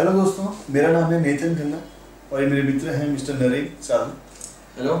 [0.00, 0.44] Hello दोस्तों
[0.74, 1.78] मेरा नाम है नेतन खन्ना
[2.32, 4.12] और ये मेरे मित्र हैं मिस्टर नरेन साधु
[4.76, 4.94] हेलो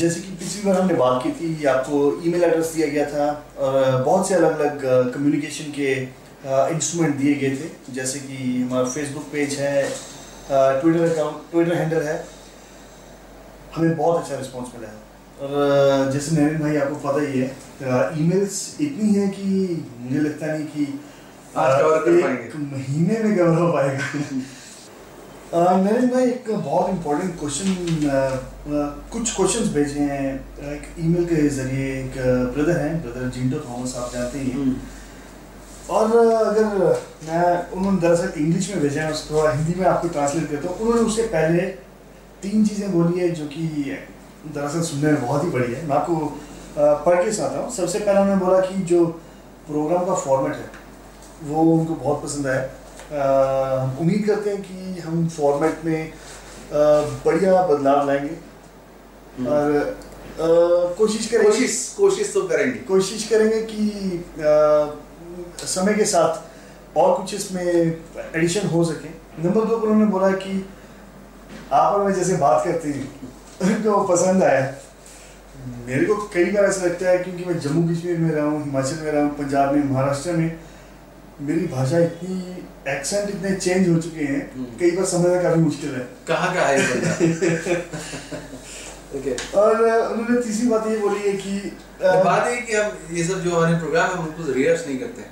[0.00, 3.28] जैसे कि पिछली बार हमने बात की थी आपको ईमेल एड्रेस दिया गया था
[3.58, 5.92] और बहुत से अलग अलग कम्युनिकेशन के
[6.74, 9.76] इंस्ट्रूमेंट दिए गए थे। जैसे कि हमारा फेसबुक पेज है
[10.50, 12.18] ट्विटर अकाउंट ट्विटर हैंडल है।
[13.76, 14.98] हमें बहुत अच्छा रिस्पॉन्स मिला है।
[15.42, 17.48] और जैसे नरेन भाई आपको पता ही है
[18.20, 19.48] ईमेल्स इतनी हैं कि
[19.98, 21.00] मुझे लगता नहीं कि
[21.56, 24.06] आज cover कर एक महीने में कवर हो पाएगा।
[26.12, 27.68] भाई एक बहुत इम्पोर्टेंट क्वेश्चन
[29.12, 30.32] कुछ क्वेश्चंस भेजे हैं।
[30.72, 32.18] एक ईमेल के ज़रिए एक
[32.54, 34.64] ब्रदर हैं ब्रदर जिंटो थॉमस आप जानते ही हैं।
[35.90, 36.66] और अगर
[37.28, 41.06] मैं उन्होंने दरअसल इंग्लिश में भेजा है उसको हिंदी में आपको ट्रांसलेट करता हूँ उन्होंने
[41.06, 41.62] उससे पहले
[42.42, 43.64] तीन चीज़ें बोली है जो कि
[44.54, 46.14] दरअसल सुनने में बहुत ही बढ़िया है। मैं आपको
[46.78, 49.04] पढ़ के सुनाता हूँ। सबसे पहले उन्होंने बोला कि जो
[49.68, 50.82] प्रोग्राम का फॉर्मेट है
[51.42, 56.12] वो उनको बहुत पसंद आया हम उम्मीद करते हैं कि हम फॉर्मेट में
[57.26, 59.72] बढ़िया बदलाव लाएँगे। और
[60.34, 60.46] अ,
[60.98, 63.88] कोशिश करेंगे कोशिश कोशिश तो करेंगे। कोशिश करेंगे कि
[64.38, 69.08] अ, समय के साथ और कुछ इसमें एडिशन हो सके।
[69.42, 70.66] नंबर दो पर उन्होंने बोला कि
[71.72, 73.08] आप और मैं जैसे बात करते हैं
[73.62, 74.74] उनको पसंद आया।
[75.86, 78.96] मेरे को कई बार ऐसा लगता है क्योंकि मैं जम्मू कश्मीर में रहा हूँ हिमाचल
[78.96, 80.48] में रहा हूँ पंजाब में महाराष्ट्र में
[81.40, 82.36] मेरी भाषा इतनी
[82.88, 86.60] एक्सेंट इतने चेंज हो चुके हैं हम्म। कई बार समझना काफ़ी मुश्किल है। कहाँ का
[86.60, 86.74] है
[89.16, 89.32] ये
[89.62, 91.72] और उन्होंने तीसरी बात ये बोली है कि
[92.02, 95.22] बात है कि हम ये सब जो हमारे प्रोग्राम है हम उनको रिहर्स नहीं करते।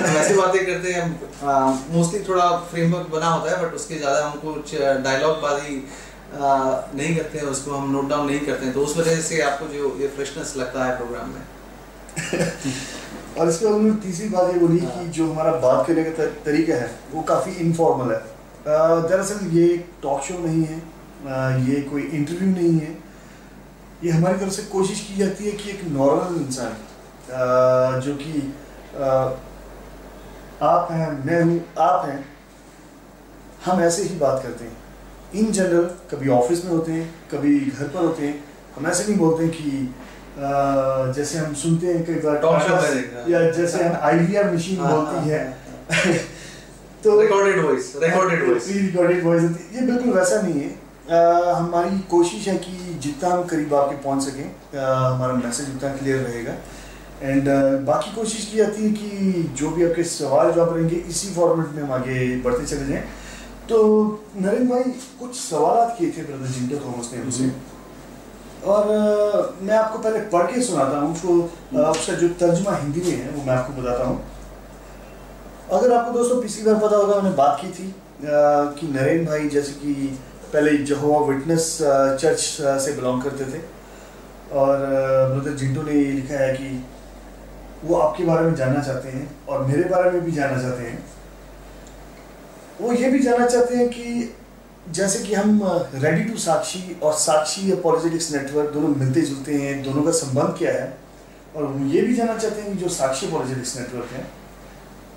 [0.00, 4.24] हम ऐसी बातें करते हैं हम मोस्टली थोड़ा फ्रेमवर्क बना होता है बट उसके ज़्यादा
[4.26, 5.76] हम कुछ डायलॉग बाजी
[6.34, 9.66] नहीं करते हैं उसको हम नोट डाउन नहीं करते हैं। तो उस वजह से आपको
[9.74, 11.42] जो ये फ्रेशनेस लगता है प्रोग्राम में।
[13.38, 16.26] और इसके बाद उन्होंने तीसरी बात ये बोली कि हाँ। जो हमारा बात करने का
[16.44, 18.20] तरीका है वो काफ़ी इनफॉर्मल है।
[19.02, 19.66] दरअसल ये
[20.02, 20.80] टॉक शो नहीं है
[21.68, 22.90] ये कोई इंटरव्यू नहीं है।
[24.04, 28.32] ये हमारी तरफ़ से कोशिश की जाती है कि एक नॉर्मल इंसान जो कि
[30.62, 32.24] आप हैं मैं हूँ आप हैं
[33.64, 34.76] हम ऐसे ही बात करते हैं।
[35.34, 38.42] इन जनरल कभी ऑफ़िस में होते हैं कभी घर पर होते हैं
[38.76, 39.94] हम ऐसे नहीं बोलते हैं कि
[40.38, 46.14] जैसे हम सुनते हैं में या जैसे हम आइडिया मशीन हाँ, बोलती है हाँ,
[47.04, 50.68] तो recorded voice recorded voice recorded voice ये बिल्कुल वैसा नहीं है।
[51.10, 54.44] अ, हमारी कोशिश है कि जितना हम करीब आपके पहुँच सकें
[54.78, 56.54] हमारा मैसेज उतना क्लियर रहेगा।
[57.22, 57.48] एंड
[57.86, 61.82] बाकी कोशिश की जाती है कि जो भी आपके सवाल जवाब रहेंगे इसी फॉर्मेट में
[61.82, 63.02] हम आगे बढ़ते चले जाएँ।
[63.68, 63.78] तो
[64.36, 64.82] नरेंद्र भाई
[65.20, 67.44] कुछ सवाल किए थे ब्रदर जिंटो थॉमस ने हमसे
[68.64, 71.32] और मैं आपको पहले पढ़ के सुनाता हूँ, उसको
[71.90, 74.20] उसका जो तर्जुमा हिंदी में है, वो मैं आपको बताता हूँ।
[75.72, 79.72] अगर आपको दोस्तों पिछली बार पता होगा, मैंने बात की थी कि नरेन भाई जैसे
[79.74, 79.94] कि
[80.52, 82.40] पहले जहोवा विटनेस चर्च
[82.82, 83.60] से बिलोंग करते थे।
[84.52, 84.78] और
[85.28, 86.84] ब्रदर जिंटू ने ये लिखा है कि
[87.84, 91.04] वो आपके बारे में जानना चाहते हैं और मेरे बारे में भी जानना चाहते हैं।
[92.80, 94.34] वो ये भी जानना चाहते हैं कि
[94.90, 95.60] जैसे कि हम
[95.94, 100.72] रेडी टू साक्षी और साक्षी अपॉलोजेटिक्स नेटवर्क दोनों मिलते जुलते हैं दोनों का संबंध क्या
[100.72, 100.92] है?
[101.56, 104.26] और वो ये भी जानना चाहते हैं कि जो साक्षी अपॉलोजेटिक्स नेटवर्क है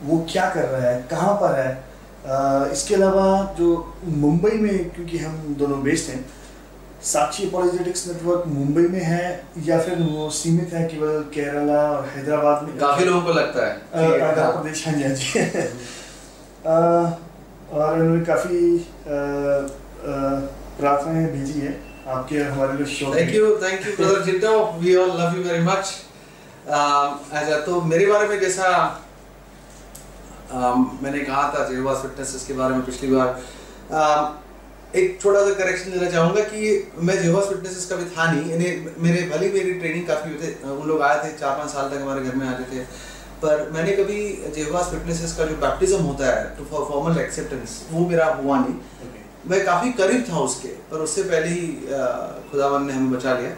[0.03, 1.83] वो क्या कर रहा है कहाँ पर है?
[2.71, 3.67] इसके अलावा जो
[4.05, 6.25] मुंबई में क्योंकि हम दोनों बेस्ड हैं
[7.03, 12.63] साक्षी अपॉलोजेटिक्स नेटवर्क मुंबई में है या फिर वो सीमित है केवल केरला और हैदराबाद
[12.63, 12.77] में?
[12.77, 13.77] काफ़ी लोगों को लगता है।
[14.51, 15.39] प्रदेश हाँ जी हाँ जी।
[16.65, 17.24] अ,
[17.71, 18.59] और उन्होंने काफ़ी
[20.77, 21.73] प्रार्थनाएँ भेजी है
[22.07, 25.63] आपके हमारे लिए show thank you thank you brother Jinto we all love you very
[25.63, 25.95] much
[26.67, 28.67] अच्छा तो मेरे बारे में जैसा
[30.51, 33.29] um, मैंने कहा था जेवास फिटनेस के बारे में पिछली बार।
[33.91, 34.25] Um,
[34.95, 36.59] एक छोटा सा करेक्शन देना चाहूँगा कि
[36.97, 38.67] मैं जेवास फिटनेस का भी था नहीं। यानी
[39.05, 40.29] मेरे भले मेरी ट्रेनिंग काफ़ी
[40.71, 42.83] उन लोग आए थे चार पाँच साल तक हमारे घर में आते थे।
[43.41, 44.19] पर मैंने कभी
[44.55, 48.75] जेवास फिटनेस का जो बैप्टिज्म होता है टू फॉर फॉर्मल एक्सेप्टेंस वो मेरा हुआ नहीं।
[49.49, 51.67] मैं काफ़ी करीब था उसके पर उससे पहले ही
[52.51, 53.51] खुदावन ने हमें बचा लिया।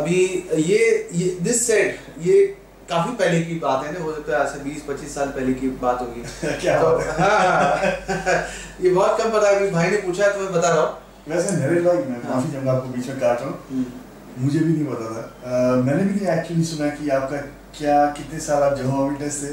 [0.00, 0.18] अभी
[0.64, 0.80] ये
[1.12, 2.34] ये दिस सेड ये
[2.90, 5.52] काफ़ी पहले की बात है ना हो सकता है आज से बीस पच्चीस साल पहले
[5.54, 6.22] की बात होगी।
[6.62, 8.44] क्या तो, बात हाँ, हाँ,
[8.80, 11.56] ये बहुत कम पता है भाई ने पूछा है तो मैं बता रहा हूँ। वैसे
[11.56, 14.72] नरेश भाई मैं हाँ। माफ़ी चाहूँगा आपको बीच में काट रहा हूँ। हम्म। मुझे भी
[14.72, 17.36] नहीं पता था। अ, मैंने भी नहीं एक्चुअली सुना कि आपका
[17.78, 19.52] क्या कितने साल आप जहाँ विटनेस थे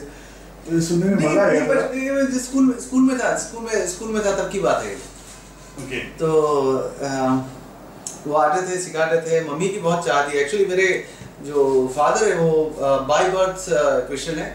[0.62, 1.44] तो सुनने में मज़ा
[2.39, 4.95] स्कूल में स्कूल में था स्कूल में स्कूल में था तब की बात है।
[6.18, 6.27] तो
[8.25, 10.88] वो आते थे सिखाते थे मम्मी की बहुत चाह थी। एक्चुअली मेरे
[11.44, 11.62] जो
[11.95, 12.50] फादर है वो
[13.07, 13.66] बाय बर्थ
[14.07, 14.50] क्रिश्चियन है।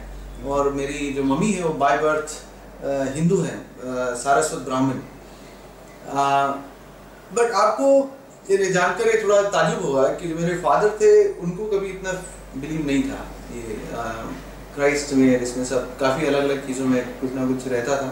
[0.46, 2.28] और मेरी जो मम्मी है वो बाय बर्थ
[3.16, 3.56] हिंदू है
[4.22, 4.98] सारस्वत ब्राह्मण।
[7.36, 7.86] बट आपको
[8.50, 12.12] ये जानकर थोड़ा ताजुब हुआ कि जो मेरे फादर थे उनको कभी इतना
[12.56, 13.20] बिलीव नहीं था।
[13.54, 13.62] ये
[14.74, 18.08] क्राइस्ट में इसमें सब काफ़ी अलग अलग चीज़ों में कुछ ना कुछ रहता था।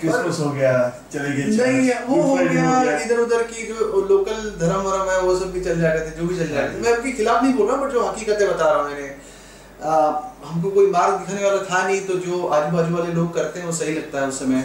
[0.00, 0.72] क्रिसमस हो गया
[1.12, 2.68] चले गए नहीं वो हो गया
[2.98, 3.74] इधर उधर की जो
[4.10, 6.80] लोकल धर्म वरम है वो सब भी चल जाते थे जो भी चल जाते थे।
[6.82, 9.08] मैं आपके खिलाफ नहीं बोल रहा बट जो हकीकतें बता रहा हूँ मैंने।
[10.46, 13.66] हमको कोई मार्ग दिखाने वाला था नहीं तो जो आजू बाजू वाले लोग करते हैं
[13.66, 14.62] वो सही लगता है उस समय।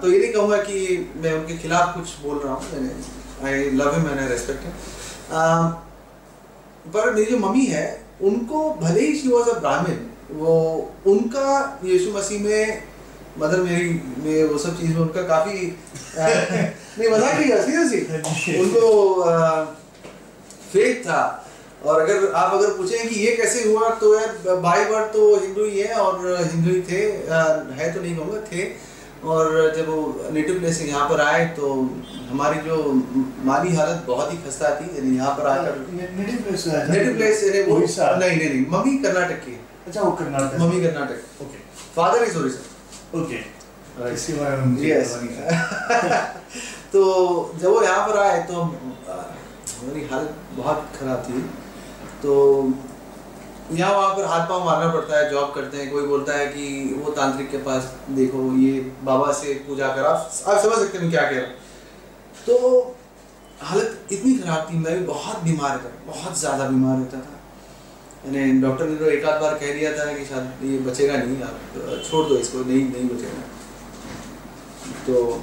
[0.00, 0.76] तो ये नहीं कहूँगा कि
[1.16, 2.90] मैं उनके खिलाफ कुछ बोल रहा हूँ मैंने
[3.48, 4.62] आई लव हिम रेस्पेक्ट
[6.94, 7.84] पर मेरी जो मम्मी है
[8.28, 9.96] उनको भले ही शी वॉज़ अ ब्राह्मण
[10.38, 10.54] वो
[11.06, 11.48] उनका
[11.84, 12.82] यीशु मसीह में
[13.38, 13.88] मदर मेरी
[14.24, 15.54] में वो सब चीज़ में उनका काफ़ी
[16.18, 18.84] नहीं मज़ाक नहीं सीरियसली उनको
[20.72, 21.22] फेथ था।
[21.84, 25.64] और अगर आप अगर पूछें कि ये कैसे हुआ तो यार बाई बर्थ तो हिंदू
[25.64, 26.14] ही है और
[26.52, 27.42] हिंदू ही थे आ,
[27.78, 28.62] है तो नहीं कहूँगा थे।
[29.24, 31.72] और जब वो नेटिव प्लेस से यहाँ पर आए तो
[32.28, 32.76] हमारी जो
[33.44, 37.62] माली हालत बहुत ही खस्ता थी यानी यहाँ पर आकर नेटिव प्लेस नेटिव प्लेस यानी
[37.70, 40.58] वो नहीं नहीं नहीं मम्मी कर्नाटक की अच्छा वो Karnataka.
[40.60, 41.42] Mummy Karnataka.
[41.42, 41.58] Okay
[41.96, 45.10] father is Orissa okay इसके बारे में यस
[46.92, 47.02] तो
[47.60, 51.40] जब वो यहाँ पर आए तो हमारी हालत बहुत खराब थी।
[52.22, 52.32] तो
[53.72, 56.94] यहाँ वहाँ पर हाथ पाँव मारना पड़ता है जॉब करते हैं, कोई बोलता है कि
[56.96, 61.10] वो तांत्रिक के पास देखो, ये बाबा से पूजा कर, आप आप समझ सकते हैं
[61.10, 61.46] क्या कह रहा
[62.46, 62.96] तो
[63.60, 67.40] हालत इतनी ख़राब थी, मैं भी बहुत बीमार रहता बहुत ज़्यादा बीमार रहता था।
[68.24, 71.42] मैंने डॉक्टर ने तो एक आध बार कह दिया था कि शायद ये बचेगा नहीं,
[71.42, 73.42] आप छोड़ दो इसको, नहीं नहीं बचेगा।
[75.06, 75.42] तो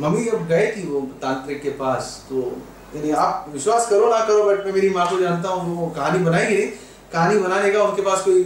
[0.00, 2.44] मम्मी जब गए थी वो तांत्रिक के पास तो
[2.96, 6.24] यानी आप विश्वास करो ना करो बट मैं मेरी माँ को जानता हूँ, वो कहानी
[6.24, 6.70] बनाएगी नहीं
[7.12, 8.42] कहानी बनाने का उनके पास कोई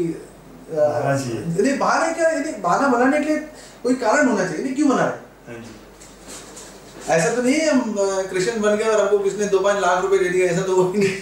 [0.70, 3.36] नहीं बहाने का बहाना बनाने के लिए
[3.82, 5.64] कोई कारण होना चाहिए। नहीं क्यों बना रहे हाँ?
[7.16, 7.94] ऐसा तो नहीं हम
[8.30, 11.18] कृष्ण बन गए और हमको किसने दो पाँच लाख रुपए दे दिया ऐसा तो नहीं।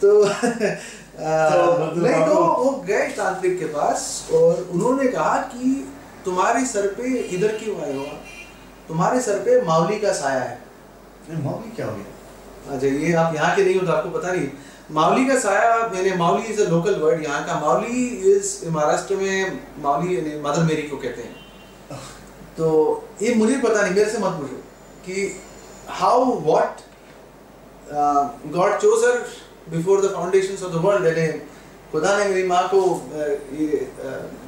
[0.00, 5.72] तो, तो नहीं तो वो गए तांत्रिक के पास और उन्होंने कहा कि
[6.24, 8.04] तुम्हारे सर पे इधर क्यों आए हो
[8.88, 10.58] तुम्हारे सर पे मावली का साया है।
[11.44, 12.74] मावली क्या हो गया?
[12.74, 14.48] अच्छा ये आप यहाँ के नहीं हो तो आपको पता नहीं।
[14.90, 19.58] मावली का साया, मैंने Mavli is a local word यहाँ का मावली इज़ महाराष्ट्र में
[19.82, 21.34] मावली मदर मेरी को कहते हैं।
[22.56, 22.68] तो
[23.22, 24.56] ये मुझे पता नहीं, मेरे से मत पूछो
[25.04, 25.14] कि
[26.00, 26.80] how what
[28.52, 29.16] God chose her
[29.70, 31.26] before the foundations of the world यानी
[31.92, 32.82] खुदा ने मेरी माँ को
[33.54, 33.86] ये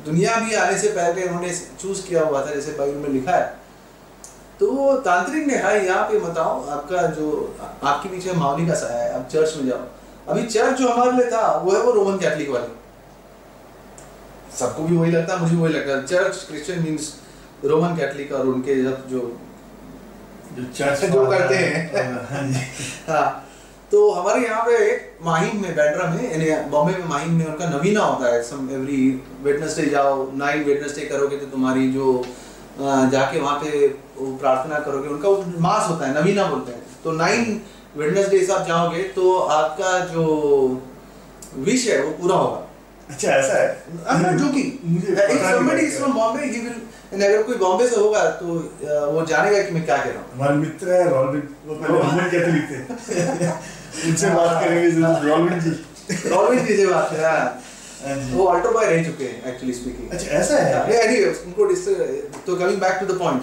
[0.04, 3.46] दुनिया भी आने से पहले उन्होंने चूज़ किया हुआ था, जैसे बाइबल में लिखा है।
[4.60, 9.02] तो वो तांत्रिक ने है, यहाँ पे बताओ आपका जो, आपके पीछे मावली का साया
[9.02, 9.80] है, आप चर्च में जाओ।
[10.28, 12.80] अभी चर्च जो हमारे लिए था वो है वो रोमन कैथलिक वाले।
[14.58, 17.14] सबको भी वही लगता है मुझे वही लगता है। Church Christian means
[17.64, 19.20] Roman Catholic और उनके जब जो
[20.56, 21.80] जो चर्च जो करते हैं।
[22.30, 22.44] हाँ,
[23.08, 23.48] हाँ
[23.92, 24.76] तो हमारे यहाँ पे
[25.24, 29.00] माहिम में बैंड्रा में यानी बॉम्बे में माहिम में उनका नवीना होता है। सम एवरी
[29.42, 32.06] वेडनेसडे जाओ नाइन वेडनेसडे करोगे तो तुम्हारी जो
[32.78, 33.86] जाके वहाँ पे
[34.18, 37.60] प्रार्थना करोगे उनका मास होता है नवीना बोलते हैं। तो नाइन
[37.96, 40.24] वेडनेसडे से आप जाओगे तो आपका जो
[41.56, 42.60] विश है वो पूरा होगा।
[43.10, 43.68] अच्छा ऐसा है?
[46.16, 46.80] Bombay, he will
[47.14, 48.46] अगर कोई बॉम्बे से होगा तो
[49.12, 52.30] वो जानेगा कि मैं क्या कह रहा हूँ। हमारे मित्र है रॉबिन वो पहले रोमन
[52.30, 52.76] कैथोलिक थे
[54.10, 54.88] उनसे बात करेंगे
[55.28, 55.70] रॉबिन जी।
[56.28, 57.62] रॉबिन जी से बात करें हाँ।
[58.32, 60.92] वो अल्ट्रो बाय रह चुके हैं एक्चुअली स्पीकिंग अच्छा ऐसा है?
[61.02, 61.64] एनीवे उनको
[62.46, 63.42] तो coming back to the point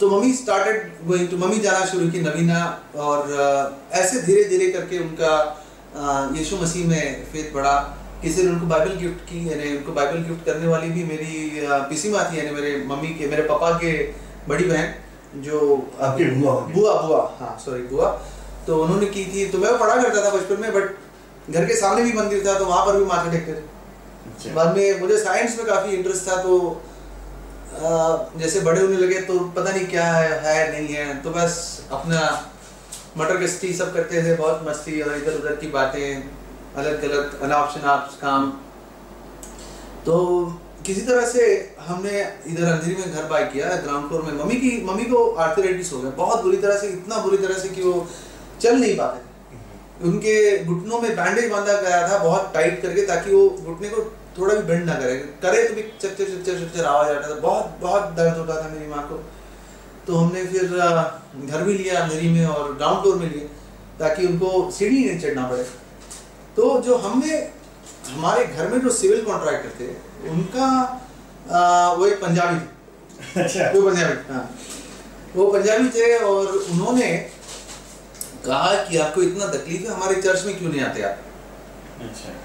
[0.00, 2.58] तो mummy started going to mummy जाना शुरू की नवीना
[2.96, 3.30] और
[3.92, 5.32] ऐसे धीरे धीरे करके उनका
[6.36, 7.72] यीशु मसीह में फेथ बढ़ा
[8.22, 11.32] किसी ने उनको बाइबल गिफ्ट की यानी उनको बाइबल गिफ्ट करने वाली भी मेरी
[11.90, 13.92] पीसी माँ थी यानी मेरे मम्मी के मेरे पापा के
[14.48, 15.60] बड़ी बहन जो
[16.00, 18.10] आपके बुआ। बुआ बुआ हाँ सॉरी बुआ।
[18.66, 22.04] तो उन्होंने की थी। तो मैं पढ़ा करता था बचपन में बट घर के सामने
[22.04, 23.64] भी मंदिर था तो वहाँ पर भी माथा टेकते थे।
[24.28, 26.58] अच्छा। बाद में मुझे साइंस में काफ़ी इंटरेस्ट था तो
[28.38, 31.56] जैसे बड़े होने लगे तो पता नहीं क्या है है नहीं है तो बस
[31.92, 32.20] अपना
[33.18, 36.06] मटर गश्ती सब करते थे बहुत मस्ती और इधर उधर की बातें
[36.76, 38.50] अलग अलग अनाप शनाप काम।
[40.06, 40.16] तो
[40.86, 41.44] किसी तरह से
[41.80, 45.92] हमने इधर अंधेरी में घर बाय किया ग्राउंड फ्लोर में। मम्मी की मम्मी को आर्थराइटिस
[45.92, 48.06] हो गया बहुत बुरी तरह से इतना बुरी तरह से कि वो
[48.60, 53.48] चल नहीं पाते। उनके घुटनों में बैंडेज बांधा गया था बहुत टाइट करके ताकि वो
[53.48, 54.02] घुटने को
[54.38, 57.78] थोड़ा भी बेंड ना करे। करे तो भी चक्कर चक्कर चक्कर आवाज़ आता था बहुत
[57.80, 59.22] बहुत दर्द होता था मेरी माँ को।
[60.06, 60.62] तो हमने फिर
[61.46, 63.48] घर भी लिया अंधेरी में और ग्राउंड फ्लोर में लिए
[63.98, 65.62] ताकि उनको सीढ़ी नहीं चढ़ना पड़े।
[66.56, 67.38] तो जो हमने
[68.10, 69.88] हमारे घर में जो सिविल कॉन्ट्रैक्टर थे
[70.30, 70.66] उनका
[71.50, 74.48] आ, वो एक पंजाबी अच्छा। वो पंजाबी हाँ।
[75.36, 77.10] वो पंजाबी थे और उन्होंने
[78.46, 81.18] कहा कि आपको इतना तकलीफ़ है हमारे चर्च में क्यों नहीं आते आप?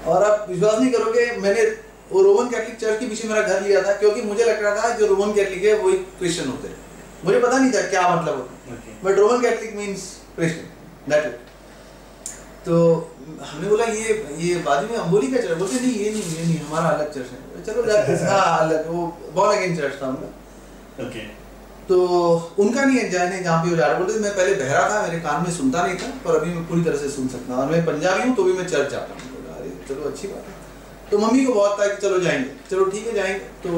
[0.06, 1.64] और आप विश्वास नहीं करोगे मैंने
[2.12, 4.96] वो रोमन कैथलिक चर्च के पीछे मेरा घर लिया था क्योंकि मुझे लग रहा था
[4.96, 6.76] जो रोमन कैथलिक है वही क्रिश्चियन होते हैं।
[7.24, 10.02] मुझे पता नहीं था क्या मतलब होता but Roman Catholic means
[10.36, 11.40] Christian that
[12.66, 12.74] तो
[13.42, 16.58] हमने बोला ये ये बाजू में अम्बोली का चर्च बोलते नहीं ये नहीं ये नहीं
[16.60, 17.82] हमारा अलग चर्च है। चलो
[18.30, 21.20] हाँ अलग वो बॉर्न अगेन चर्च था उनका। ओके
[21.88, 21.96] तो
[22.58, 25.20] उनका नहीं है जाने जहाँ पे वो जा रहे। बोलते मैं पहले बहरा था मेरे
[25.20, 27.70] कान में सुनता नहीं था पर अभी मैं पूरी तरह से सुन सकता हूँ। और
[27.70, 29.31] मैं पंजाबी हूँ तो भी मैं चर्च जाता हूँ।
[29.88, 33.14] चलो अच्छी बात है। तो मम्मी को बहुत था कि चलो जाएँगे। चलो ठीक है,
[33.14, 33.70] जाएँगे। तो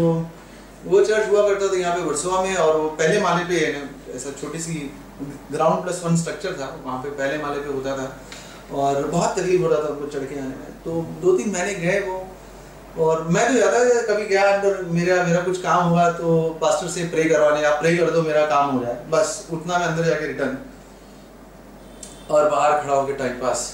[0.84, 3.60] वो चर्च हुआ करता था यहाँ पे वर्सोवा में और वो पहले माले पे
[4.16, 4.74] ऐसा छोटी सी
[5.52, 8.06] ग्राउंड प्लस वन स्ट्रक्चर था, वहाँ पे पहले माले पे होता था।
[8.74, 11.74] और बहुत तकलीफ़ हो रहा था उनको चढ़ के आने में। तो दो तीन महीने
[11.76, 12.26] गए वो।
[12.98, 17.04] और मैं तो ज़्यादा कभी गया अंदर, मेरा मेरा कुछ काम हुआ तो पास्टर से
[17.06, 20.26] प्रे करवाने, आप प्रे कर दो, मेरा काम हो जाए। बस उतना मैं अंदर जाके
[20.26, 20.56] रिटर्न
[22.30, 23.64] और बाहर खड़ा होकर टाइम पास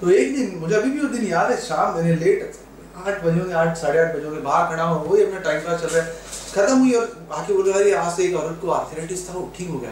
[0.00, 2.52] तो एक दिन, मुझे अभी भी वो दिन याद है, शाम मैंने लेट
[2.96, 5.80] आठ बजे होंगे, आठ, साढ़े आठ बजे होंगे, बाहर खड़ा हूँ वही अपना टाइम पास
[5.80, 6.12] चल रहा है।
[6.54, 9.52] खत्म हुई और आके बोल रहा है आज से एक औरत को आर्थराइटिस था, वो
[9.56, 9.90] ठीक हो गया।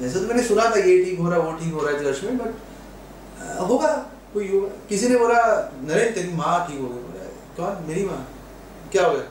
[0.00, 2.24] वैसे तो मैंने सुना था, ये ठीक हो रहा वो ठीक हो रहा है चर्च
[2.24, 2.50] में बट
[3.60, 3.92] होगा,
[4.34, 5.40] कोई होगा। किसी ने बोला
[5.82, 7.24] नरेंद्र तेरी माँ ठीक हो गई। बोला,
[7.56, 7.86] कौन?
[7.88, 8.26] मेरी माँ?
[8.92, 9.22] क्या हो गया?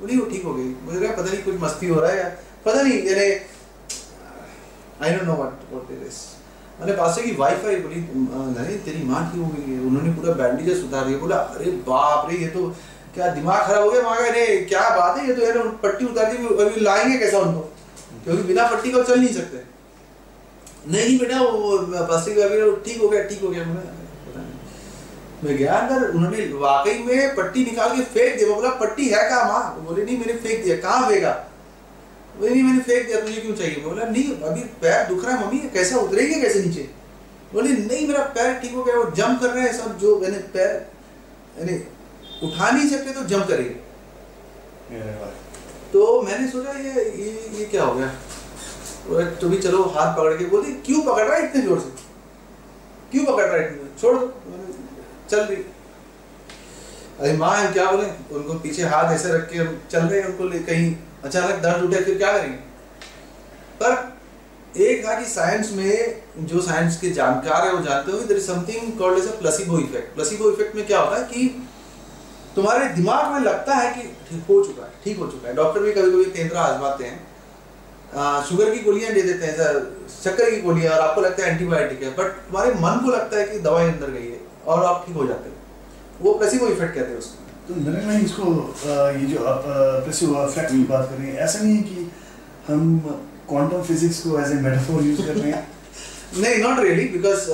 [0.00, 2.30] बोली वो ठीक हो गई। मुझे लगा, पता नहीं, कुछ मस्ती हो रहा है
[2.66, 3.28] पता नहीं, यानी
[5.02, 6.18] I don't know what what it is
[6.80, 11.04] मैंने पास की वाईफाई बोली नहीं तेरी माँ ठीक हो गई उन्होंने पूरा बैंडेजेस उतार
[11.04, 12.76] दिया। बोला, अरे, बाप रे, ये तो
[13.14, 14.02] क्या दिमाग खराब हो गया?
[14.02, 17.60] माँ अरे, क्या बात है, ये तो यार पट्टी उतार दी अभी लाएँगे कैसा उनको?
[18.24, 19.56] क्योंकि बिना पट्टी का चल नहीं सकते।
[20.92, 23.74] नहीं बेटा, वो प्लास्टिक ठीक हो गया, ठीक हो गया। नहीं।
[25.44, 29.52] मैं गया अंदर, उन्होंने वाकई में पट्टी निकाल के फेंक दिया। बोला, पट्टी है कहाँ,
[29.52, 29.84] माँ?
[29.88, 31.50] बोले, नहीं, मैंने फेंक दिया, कहाँ फेंका?
[32.40, 33.80] नहीं मैंने फेंक दिया तुझे क्यों चाहिए?
[33.82, 36.88] बोला नहीं अभी पैर दुख रहा है मम्मी कैसा उतरेगी कैसे नीचे?
[37.52, 40.38] बोले नहीं मेरा पैर ठीक हो गया वो जंप कर रहे हैं सब जो मैंने
[40.54, 40.70] पैर
[41.58, 41.76] यानी
[42.42, 43.74] उठा नहीं सकते तो जंप करेंगे.
[45.92, 48.08] तो मैंने सोचा ये ये ये क्या हो गया?
[49.40, 51.90] तो भी चलो हाथ पकड़ के। बोली क्यों पकड़ रहा है इतने ज़ोर से?
[53.12, 54.26] क्यों पकड़ रहा है इतने छोड़ दो।
[55.30, 55.56] चल रही
[57.20, 58.06] अरे माँ क्या बोले?
[58.36, 60.94] उनको पीछे हाथ ऐसे रख के हम चल रहे हैं उनको कहीं
[61.24, 62.56] अचानक दर्द उठे फिर क्या करेंगे?
[63.80, 68.40] पर एक था कि साइंस में जो साइंस के जानकार है वो जानते हो there
[68.40, 71.68] is something called as a placebo effect placebo effect में क्या होता है कि
[72.56, 75.80] तुम्हारे दिमाग में लगता है कि ठीक हो चुका है ठीक हो चुका है। डॉक्टर
[75.80, 77.16] भी कभी कभी तेंद्रा आजमाते हैं।
[78.14, 79.80] आ, शुगर की गोलियाँ दे देते हैं सर
[80.14, 83.46] शक्कर की गोलियाँ और आपको लगता है एंटीबायोटिक है बट तुम्हारे मन को लगता है
[83.46, 85.54] कि दवाई अंदर गई है और आप ठीक हो जाते हो।
[86.20, 88.46] वो प्लेसिबो इफ़ेक्ट कहते हैं उसको। तो भाई इसको
[89.18, 89.62] ये जो आप
[90.62, 92.10] की बात कर रहे हैं ऐसा नहीं है कि
[92.66, 92.98] हम
[93.48, 95.62] क्वांटम फिजिक्स को एज ए मेटाफोर यूज़ कर रहे हैं?
[96.42, 97.46] नहीं not really because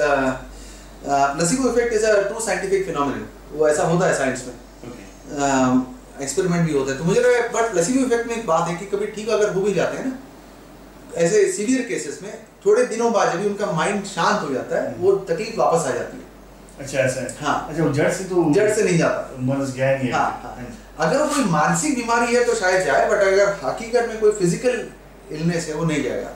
[1.06, 4.56] placebo effect is a true scientific phenomenon वो ऐसा होता है साइंस में।
[6.22, 9.06] एक्सपेरिमेंट भी होता है। तो मुझे लगा बट इफ़ेक्ट में एक बात है कि कभी
[9.18, 10.18] ठीक अगर हो भी जाते हैं ना
[11.26, 12.32] ऐसे सीवियर केसेस में
[12.66, 16.16] थोड़े दिनों बाद जब उनका माइंड शांत हो जाता है वो तकलीफ़ वापस आ जाती
[16.16, 16.28] है।
[16.80, 19.96] अच्छा ऐसा है। हाँ। अच्छा वो जड़ से तो जड़ से नहीं जाता। मर्ज गया
[19.96, 24.08] नहीं है। हाँ, हाँ। अगर कोई मानसिक बीमारी है तो शायद जाए बट अगर हकीकत
[24.08, 24.86] में कोई फ़िज़िकल
[25.32, 26.30] इलनेस है वो नहीं जाएगा।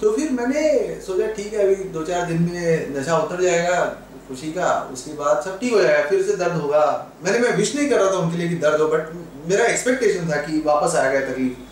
[0.00, 0.62] तो फिर मैंने
[1.00, 3.84] सोचा ठीक है अभी दो चार दिन में नशा उतर जाएगा
[4.28, 6.84] खुशी का उसके बाद सब ठीक हो जाएगा फिर से दर्द होगा।
[7.24, 9.12] मैंने मैं विश नहीं कर रहा था उनके लिए कि दर्द हो बट
[9.48, 11.64] मेरा एक्सपेक्टेशन था कि वापस आएगा तकलीफ़।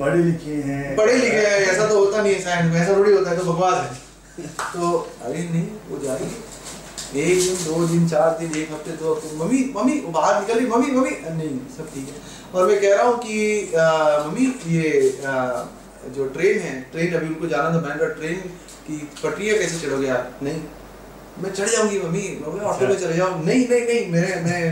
[0.00, 3.12] पढ़े लिखे हैं। पढ़े लिखे हैं ऐसा तो होता नहीं है साइंस में ऐसा थोड़ी
[3.12, 6.47] होता है तो बकवास है। तो अरे नहीं वो जा रही है
[7.08, 10.66] एक दिन दो दिन चार दिन एक हफ़्ते दो हफ़्ते मम्मी मम्मी बाहर निकल रही
[10.66, 12.14] मम्मी मम्मी। नहीं सब ठीक है।
[12.54, 13.36] और मैं कह रहा हूँ कि
[14.26, 14.88] मम्मी ये
[15.24, 15.64] आ,
[16.16, 18.38] जो ट्रेन है ट्रेन अभी उनको जाना था मैंने ट्रेन
[18.86, 20.38] की पटरियाँ कैसे चढ़ोगे आप?
[20.42, 20.60] नहीं।
[21.42, 23.44] मैं चढ़ जाऊँगी मम्मी। मैं बोला ऑटो में चले जाऊँ?
[23.44, 24.62] नहीं नहीं नहीं मेरे मैं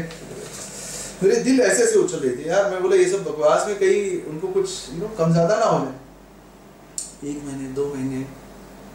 [1.23, 4.01] मेरे दिल ऐसे ऐसे उछल रही थी यार। मैं बोला ये सब बकवास में कहीं
[4.31, 8.23] उनको कुछ यू नो कम ज़्यादा ना हो जाए एक महीने दो महीने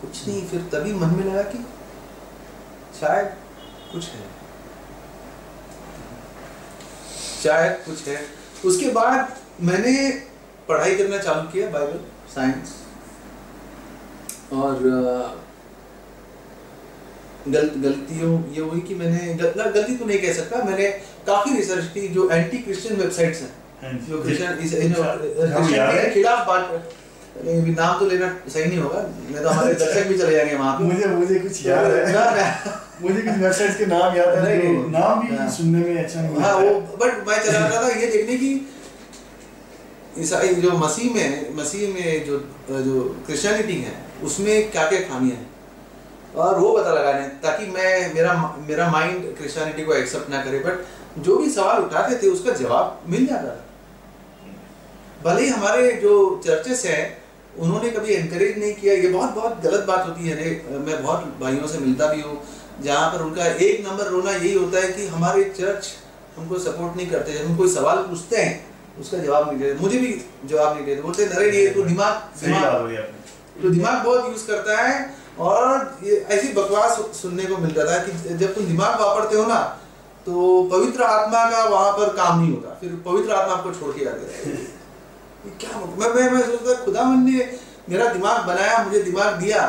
[0.01, 1.65] कुछ नहीं। फिर तभी मन में लगा कि
[3.01, 3.27] शायद
[3.91, 4.23] कुछ है।
[7.43, 8.19] शायद कुछ है।
[8.65, 9.93] उसके बाद मैंने
[10.67, 11.99] पढ़ाई करना चालू किया बाइबल
[12.35, 12.75] साइंस
[14.53, 15.37] और अ,
[17.47, 20.87] गल, गलतियों ये हुई कि मैंने गल, गलती तो नहीं कह सकता। मैंने
[21.27, 26.91] काफ़ी रिसर्च की जो एंटी क्रिश्चियन वेबसाइट्स हैं। हाँ जो। क्रिश्चियन अच्छा, हाँ, खिलाफ बात
[27.77, 31.05] नाम तो लेना सही नहीं होगा। नहीं तो हमारे दर्शक भी चले जाएँगे वहाँ मुझे
[31.05, 35.35] मुझे कुछ याद है। ना, मुझे कुछ वेबसाइट्स के नाम याद है नहीं, नाम भी
[35.35, 38.51] हाँ। सुनने में अच्छा नहीं हाँ वो बट मैं चला रहा था ये देखने की
[40.17, 42.37] ईसाई जो मसीह में मसीह में जो
[42.87, 43.93] जो क्रिश्चियनिटी है
[44.23, 45.49] उसमें क्या क्या खामियाँ हैं?
[46.35, 48.33] और वो पता लगाने ताकि मैं मेरा
[48.67, 53.01] मेरा माइंड क्रिश्चियनिटी को एक्सेप्ट ना करे बट जो भी सवाल उठाते थे उसका जवाब
[53.09, 53.65] मिल जाता था।
[55.25, 56.13] भले ही हमारे जो
[56.45, 57.01] चर्चेस हैं
[57.59, 60.49] उन्होंने कभी एनकरेज नहीं किया ये बहुत बहुत गलत बात होती है रे
[60.87, 62.37] मैं बहुत भाइयों से मिलता भी हूँ
[62.83, 65.87] जहाँ पर उनका एक नंबर रोना यही होता है कि हमारे चर्च
[66.37, 68.53] हमको सपोर्ट नहीं करते जब हम कोई सवाल पूछते हैं
[68.99, 70.11] उसका जवाब नहीं देते। मुझे भी
[70.45, 72.13] जवाब नहीं देते। बोलते नरे ये तो दिमाग
[73.61, 74.95] तो दिमाग बहुत यूज़ करता है
[75.39, 79.59] और ये ऐसी बकवास सुनने को मिलता था कि जब तुम दिमाग वापरते हो ना
[80.25, 80.33] तो
[80.71, 84.25] पवित्र आत्मा का वहाँ पर काम नहीं होता। फिर पवित्र आत्मा आपको छोड़ के रहेगा
[85.61, 85.79] क्या?
[85.99, 87.45] मैं मैं मैं सोचता खुदा मन ने
[87.89, 89.61] मेरा दिमाग बनाया मुझे दिमाग दिया।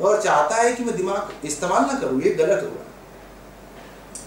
[0.00, 2.84] और चाहता है कि मैं दिमाग इस्तेमाल ना करूँ ये गलत होगा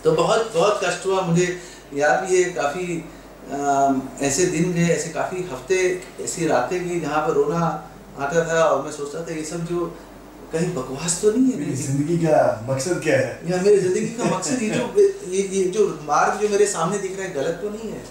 [0.04, 1.46] तो बहुत बहुत कष्ट हुआ। मुझे
[1.94, 2.86] याद भी है काफ़ी
[4.26, 5.78] ऐसे दिन गए ऐसे काफ़ी हफ़्ते
[6.24, 7.60] ऐसी रातें गई जहाँ पर रोना
[8.20, 9.86] आता था और मैं सोचता था ये सब जो
[10.54, 12.38] कहीं बकवास तो नहीं है मेरी ज़िंदगी का
[12.70, 13.40] मकसद क्या है?
[13.50, 14.84] या मेरी ज़िंदगी का मकसद ये जो
[15.34, 18.04] ये, ये जो मार्ग जो मेरे सामने दिख रहा है गलत तो नहीं है?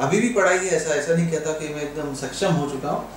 [0.00, 3.08] अभी भी पढ़ाई है ऐसा ऐसा नहीं कहता कि मैं एकदम सक्षम हो चुका हूँ।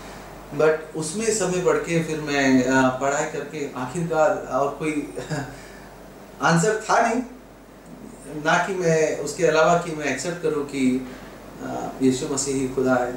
[0.54, 2.64] बट उसमें समय बढ़ के फिर मैं
[3.00, 4.92] पढ़ाई करके आखिरकार और कोई
[6.42, 7.22] आंसर था नहीं।
[8.46, 10.84] ना कि मैं उसके अलावा कि मैं एक्सेप्ट करूँ कि
[12.02, 13.14] यीशु मसीह ही खुदा है।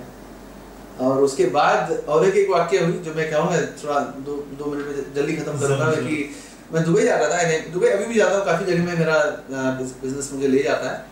[1.06, 4.87] और उसके बाद और एक एक वाक्य हुई जो मैं कहूँगा थोड़ा दो दो मिनट
[4.87, 6.16] में जल्दी खत्म करूँगा कि
[6.73, 9.18] मैं दुबई जा रहा था दुबई अभी भी जाता हूँ काफ़ी जगह में मेरा
[9.50, 11.04] बिज़नेस मुझे ले जाता है।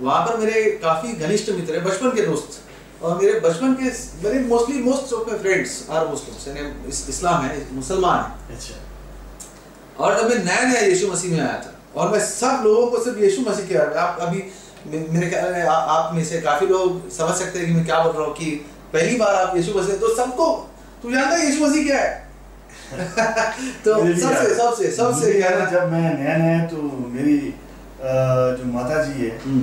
[0.00, 2.60] वहाँ पर मेरे काफ़ी घनिष्ठ मित्र हैं बचपन के दोस्त।
[3.02, 3.90] और मेरे बचपन के
[4.22, 10.16] मेरे mostly most of my friends are Muslims यानी इस्लाम है मुसलमान है। अच्छा। और
[10.20, 13.18] जब मैं नया नया यीशु मसीह में आया था और मैं सब लोगों को सिर्फ़
[13.18, 14.42] यीशु मसीह के बारे में आप अभी
[14.86, 18.12] मेरे ख्याल में आप में से काफ़ी लोग समझ सकते हैं कि मैं क्या बोल
[18.12, 18.50] रहा हूँ कि
[18.92, 20.46] पहली बार आप यीशु मसीह तो सबको
[21.02, 22.26] तू जानता है यीशु मसीह क्या है?
[23.84, 25.32] तो सबसे सबसे सबसे
[25.72, 26.82] जब मैं नया नया तो
[27.14, 27.36] मेरी
[28.00, 29.62] जो माता जी है हम्म,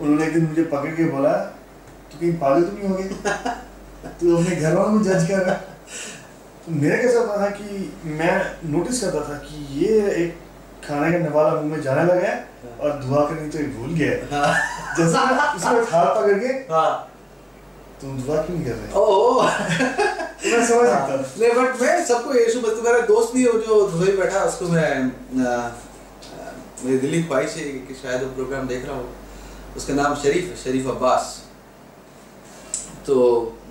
[0.00, 1.32] उन्होंने एक दिन मुझे पकड़ के बोला
[2.12, 3.08] तू कहीं पागल तो नहीं हो गई
[4.20, 5.54] तू अपने घर वालों को जज कर रहा
[6.64, 7.66] तो मेरा कैसा होता था कि
[8.18, 8.34] मैं
[8.72, 9.92] नोटिस करता था कि ये
[10.24, 10.40] एक
[10.86, 12.34] खाने का नवाला मुँह में जाने लगा है
[12.80, 16.52] और दुआ करनी तो ये भूल गया है। हाँ। जैसे मैं उसको हाथ पकड़ के
[16.72, 16.92] हाँ।
[18.00, 22.04] तुम दुआ क्यों नहीं कर रहे ओ तो मैं समझ सकता था। नहीं बट मैं
[22.06, 24.90] सबको यीशु मसीह मेरा दोस्त भी है जो दुबई बैठा उसको मैं
[26.84, 29.08] मेरी दिल्ली ख्वाहिश है कि शायद वो प्रोग्राम देख रहा हो।
[29.76, 31.41] उसका नाम शरीफ है शरीफ अब्बास।
[33.06, 33.14] तो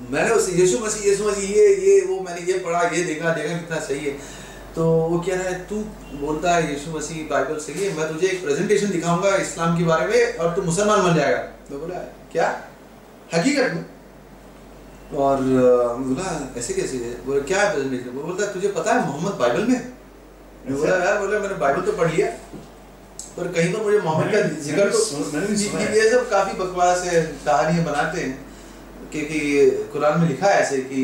[0.10, 3.58] मैंने उस यीशु मसीह यीशु मसीह ये ये वो मैंने ये पढ़ा ये देखा देखा
[3.58, 4.12] कितना सही है।
[4.76, 5.76] तो वो कह रहा है तू
[6.20, 10.06] बोलता है यीशु मसीह बाइबल सही है मैं तुझे एक प्रेजेंटेशन दिखाऊँगा इस्लाम के बारे
[10.08, 11.40] में और तू मुसलमान बन जाएगा।
[11.72, 12.00] मैं बोला
[12.32, 12.48] क्या?
[13.34, 13.86] हकीकत में?
[15.14, 17.14] और बोला ऐसे कैसे है?
[17.26, 19.82] बोले क्या है प्रेजेंटेशन वो बोलता है तुझे पता है मोहम्मद बाइबल में?
[20.66, 22.28] मैं बोला यार बोले मैंने बाइबल तो पढ़ लिया
[23.38, 28.22] पर कहीं पर मुझे मोहम्मद का ज़िक्र तो ये सब काफ़ी बकवास है कहानियाँ बनाते
[28.22, 28.34] हैं।
[29.12, 29.40] क्योंकि
[29.94, 31.04] कुरान में लिखा है ऐसे कि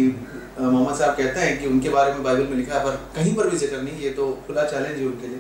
[0.60, 3.50] मोहम्मद साहब कहते हैं कि उनके बारे में बाइबल में लिखा है पर कहीं पर
[3.50, 5.40] भी ज़िक्र नहीं ये तो खुला चैलेंज है उनके लिए।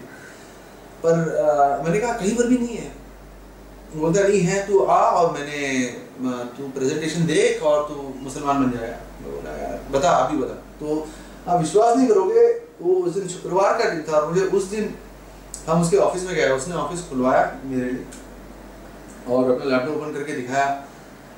[1.03, 2.91] पर अ, मैंने कहा कहीं पर भी नहीं है।
[3.95, 5.59] बोलता नहीं है तू आ और मैंने
[6.57, 11.07] तू प्रेजेंटेशन देख और तू मुसलमान बन जाएगा बोला यार बता अभी बता। तो
[11.47, 12.47] आप विश्वास नहीं करोगे
[12.81, 14.93] वो उस दिन शुक्रवार का दिन था मुझे उस दिन
[15.67, 18.05] हम उसके ऑफ़िस में गए उसने ऑफ़िस खुलवाया मेरे लिए
[19.27, 20.65] और अपना लैपटॉप ओपन करके दिखाया।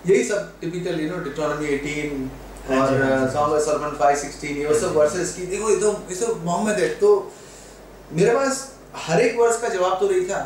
[0.07, 4.79] यही सब टिपिकल यू नो डिट्रोनॉमी 18 हाँ और हाँ। सॉन्ग ऑफ़ सलमान 516 ये
[4.79, 7.09] सब वर्सेस की देखो ये तो ये सब मोहम्मद है तो
[8.13, 8.61] मेरे पास
[9.07, 10.39] हर एक वर्ष का जवाब तो नहीं था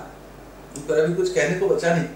[0.88, 2.08] पर अभी कुछ कहने को बचा नहीं।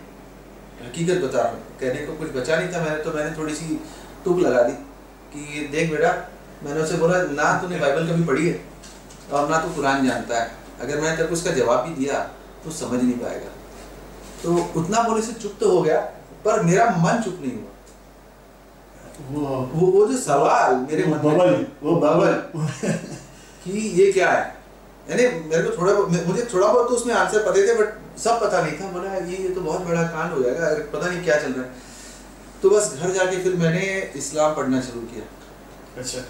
[0.82, 3.80] हकीकत बता रहा हूँ कहने को कुछ बचा नहीं था मैंने तो मैंने थोड़ी सी
[4.26, 4.73] टूक लगा दी
[5.34, 6.12] कि देख बेटा
[6.63, 8.60] मैंने उसे बोला ना तूने बाइबल कभी पढ़ी है
[9.32, 12.19] और ना तो कुरान जानता है। अगर मैंने तेरे को उसका जवाब भी दिया
[12.63, 13.50] तो समझ नहीं पाएगा।
[14.43, 16.00] तो उतना बोले से चुप तो हो गया
[16.48, 17.74] पर मेरा मन चुप नहीं हुआ।
[19.32, 19.42] वो
[19.74, 22.34] वो वो जो सवाल मेरे मन में बबल वो बबल।
[23.64, 24.44] कि ये क्या है?
[25.10, 25.94] यानी मेरे को थोड़ा
[26.28, 29.38] मुझे थोड़ा बहुत तो उसमें आंसर पते थे बट सब पता नहीं था। बोला ये
[29.38, 31.72] ये तो बहुत बड़ा कांड हो जाएगा पता नहीं क्या चल रहा है।
[32.62, 35.26] तो बस घर जाके फिर मैंने इस्लाम पढ़ना शुरू किया।
[36.02, 36.22] अच्छा।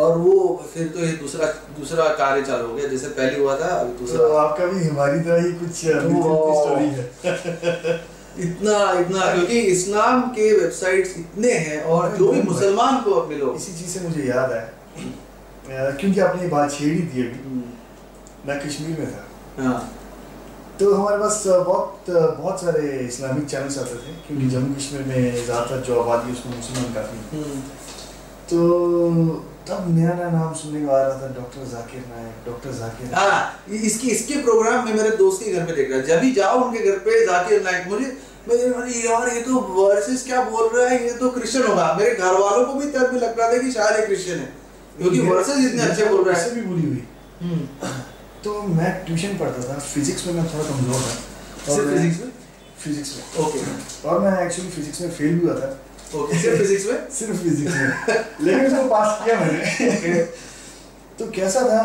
[0.00, 0.34] और वो
[0.74, 1.46] फिर तो ये दूसरा
[1.78, 5.42] दूसरा कार्य चालू हो गया। जैसे पहले हुआ था अभी तो आपका भी हमारी तरह
[5.46, 5.72] ही कुछ
[6.60, 7.04] स्टोरी है।
[8.38, 13.54] इतना इतना क्योंकि इस्लाम के वेबसाइट्स इतने हैं और जो भी मुसलमान को अब मिलो
[13.54, 14.64] इसी चीज़ से मुझे याद है।
[16.00, 17.62] क्योंकि आपने ये बात छेड़ी थी अभी।
[18.46, 19.78] मैं कश्मीर में था। हाँ।
[20.80, 25.80] तो हमारे पास बहुत बहुत सारे इस्लामिक चैनल्स आते थे क्योंकि जम्मू कश्मीर में ज़्यादातर
[25.86, 27.60] जो आबादी है उसमें मुसलमान काफ़ी हम्म,
[28.50, 28.58] तो
[29.68, 33.40] तब नया नाम सुनने को आ रहा था डॉक्टर जाकिर नायक डॉक्टर जाकिर हाँ
[33.86, 36.84] इसकी इसके प्रोग्राम में मेरे दोस्त के घर पे देख रहा जब भी जाओ उनके
[36.90, 38.08] घर पे जाकिर नाइक मुझे
[38.48, 41.02] मेरे यार ये तो वर्सेस क्या बोल रहा है?
[41.04, 43.72] ये तो क्रिश्चियन होगा। मेरे घर वालों को भी तब भी लग रहा था कि
[43.72, 44.46] शायद ये क्रिश्चियन है
[44.98, 47.02] क्योंकि वर्सेस इतने अच्छे बोल रहा है। भी बुरी हुई।
[47.40, 47.90] हम्म,
[48.44, 51.12] तो मैं ट्यूशन पढ़ता था फिजिक्स में मैं थोड़ा कमज़ोर था।
[51.66, 52.32] फिजिक्स में
[52.84, 53.44] फिजिक्स में?
[53.44, 55.68] ओके और मैं एक्चुअली फिजिक्स में फेल हुआ था।
[56.14, 60.24] ओके सिर्फ़ फिजिक्स में सिर्फ़ फिजिक्स में लेकिन उसको पास किया मैंने
[61.18, 61.80] तो कैसा था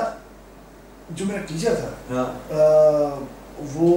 [1.11, 3.19] जो मेरा टीचर था हाँ अ,
[3.73, 3.89] वो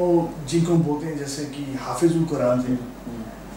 [0.49, 2.77] जिनको हम बोलते हैं जैसे कि हाफिजुल कुरान थे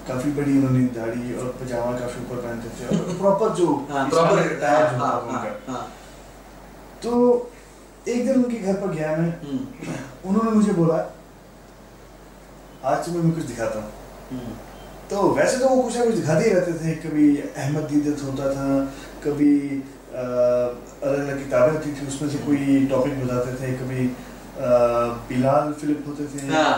[0.07, 4.39] काफ़ी बड़ी उन्होंने दाढ़ी और पजामा काफ़ी ऊपर पहनते थे और प्रॉपर जो हाँ प्रॉपर
[4.43, 5.81] attire जो हाँ हाँ उनका। हाँ।
[7.03, 7.11] तो
[8.07, 9.93] एक दिन उनके घर पर गया मैं। हम्म,
[10.29, 10.95] उन्होंने मुझे बोला
[12.91, 13.91] आज तुम्हें मैं कुछ दिखाता हूँ।
[14.31, 14.53] हम्म,
[15.09, 18.49] तो वैसे तो वो कुछ ना कुछ दिखाते ही रहते थे कभी अहमद दीदत होता
[18.55, 18.67] था
[19.23, 19.53] कभी
[20.13, 24.05] अलग अलग किताबें होती थी उसमें से कोई टॉपिक बताते थे कभी
[25.29, 26.75] बिलाल फिलिप होते थे। हाँ।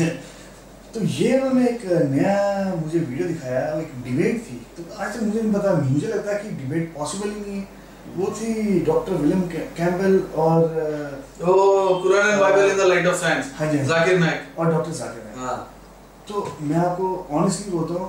[0.94, 2.36] तो ये उन्होंने एक नया
[2.76, 6.32] मुझे वीडियो दिखाया वो एक डिबेट थी। तो आज तक मुझे नहीं पता मुझे लगता
[6.32, 7.66] है कि डिबेट पॉसिबल ही नहीं है।
[8.16, 9.42] वो थी डॉक्टर विलियम
[9.76, 10.62] कैम्बल और
[11.42, 11.52] ओ
[12.02, 15.22] Quran and Bible in the light of science हाँ जी। जाकिर नाइक और डॉक्टर जाकिर
[15.24, 15.58] नाइक हाँ।
[16.30, 18.08] तो मैं आपको ऑनेस्टली बोलता हूँ,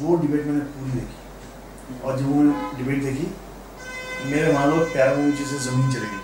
[0.00, 2.42] वो डिबेट मैंने पूरी देखी। और जब वो
[2.78, 3.26] डिबेट देखी,
[4.30, 6.22] मेरे मान लो पैरों से ज़मीन चली गई।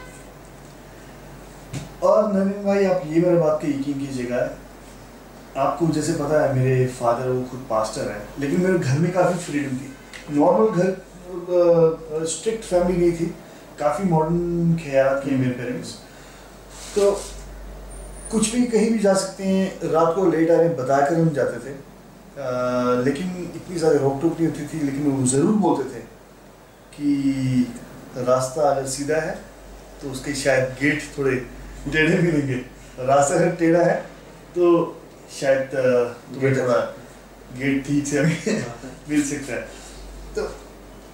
[2.09, 4.41] और नवीन भाई, आप ये मेरे बात का यकीन कीजिएगा,
[5.59, 9.39] आपको जैसे पता है, मेरे फादर वो खुद पास्टर है, लेकिन मेरे घर में काफ़ी
[9.45, 9.89] फ्रीडम थी।
[10.39, 10.91] नॉर्मल घर
[12.29, 13.27] स्ट्रिक्ट फैमिली नहीं थी।
[13.79, 15.95] काफ़ी मॉडर्न ख्याल किए मेरे पेरेंट्स
[16.97, 17.11] तो
[18.31, 21.29] कुछ भी कहीं भी जा सकते हैं। रात को लेट आ रहे हैं बताकर हम
[21.35, 25.85] जाते थे। अ, लेकिन इतनी ज़्यादा रोक टोक नहीं होती थी लेकिन वो ज़रूर बोलते
[25.91, 26.01] थे
[26.93, 27.67] कि
[28.19, 29.35] रास्ता अगर सीधा है
[30.03, 31.37] तो उसके शायद गेट थोड़े
[31.93, 32.57] टेढ़े मिलेंगे
[33.07, 33.95] रास्ता अगर टेढ़ा है
[34.55, 34.67] तो
[35.41, 36.81] शायद तुम्हें गेट थोड़ा
[37.59, 39.61] गेट ठीक से मिल सकता है।
[40.37, 40.43] तो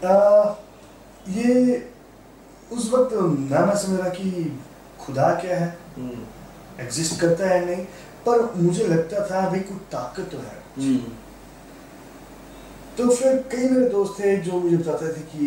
[0.08, 0.58] अ,
[1.28, 1.88] ये
[2.72, 3.14] उस वक्त
[3.50, 4.58] ना मैं समझ रहा कि
[5.00, 5.68] खुदा क्या है?
[5.96, 6.20] हम्म,
[6.80, 7.84] एग्जिस्ट करता है नहीं
[8.26, 11.12] पर मुझे लगता था भाई कुछ ताकत तो है। हम्म,
[12.98, 15.44] तो फिर कई मेरे दोस्त थे जो मुझे बताते थे कि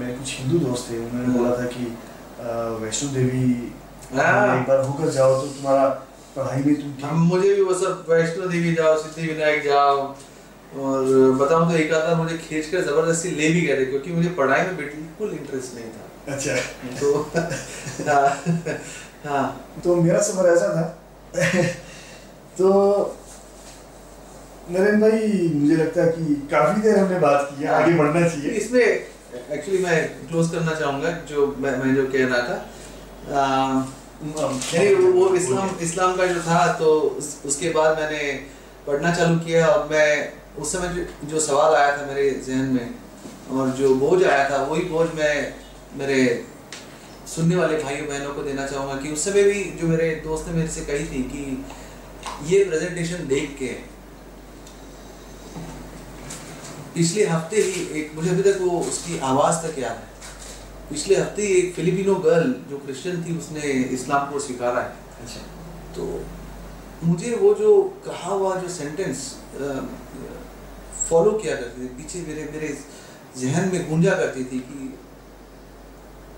[0.00, 1.84] मेरे कुछ हिंदू दोस्त थे। उन्होंने बोला था कि
[2.82, 3.46] वैष्णो देवी
[4.14, 5.88] हाँ। एक बार होकर जाओ तो तुम्हारा
[6.36, 9.96] पढ़ाई में तुम हम मुझे भी वो सब वैष्णो देवी जाओ सिद्धि विनायक जाओ
[10.76, 11.00] और
[11.40, 14.62] बताऊँ तो एक आधा मुझे खींच कर ज़बरदस्ती ले भी गए थे क्योंकि मुझे पढ़ाई
[14.66, 16.54] में बिल्कुल इंटरेस्ट नहीं था। अच्छा।
[17.00, 17.06] तो
[19.26, 19.44] हाँ
[19.84, 20.84] तो मेरा सफ़र ऐसा था।
[22.58, 22.68] तो
[24.70, 28.50] नरेंद्र भाई मुझे लगता है कि काफ़ी देर हमने बात की है आगे बढ़ना चाहिए।
[28.50, 32.56] इसमें एक्चुअली मैं क्लोज करना चाहूँगा जो मैं, मैं जो कह रहा था।
[33.34, 33.84] आ,
[34.22, 38.32] नहीं वो इस्लाम इस्लाम का जो था तो उस, उसके बाद मैंने
[38.86, 42.94] पढ़ना चालू किया और मैं उस समय जो, जो सवाल आया था मेरे जहन में
[43.52, 45.34] और जो बोझ आया था वही बोझ मैं
[45.98, 46.20] मेरे
[47.26, 50.54] सुनने वाले भाइयों बहनों को देना चाहूँगा कि उस समय भी जो मेरे दोस्त ने
[50.54, 51.42] मेरे से कही थी कि
[52.46, 53.70] ये प्रेजेंटेशन देख के
[56.94, 60.14] पिछले हफ़्ते ही एक मुझे अभी तक वो उसकी आवाज़ तक याद है।
[60.90, 65.40] पिछले हफ़्ते ही एक फिलिपिनो गर्ल जो क्रिश्चियन थी उसने इस्लाम को स्वीकारा है। अच्छा।
[65.96, 66.06] तो
[67.04, 67.72] मुझे वो जो
[68.06, 69.24] कहा हुआ जो सेंटेंस
[71.08, 72.68] फॉलो किया करती थी पीछे मेरे मेरे
[73.40, 74.78] जहन में गूंजा करती थी कि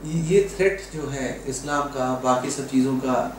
[0.04, 3.36] ये- थ्रेट जो है इस्लाम का, बाकी सब चीज़ों का,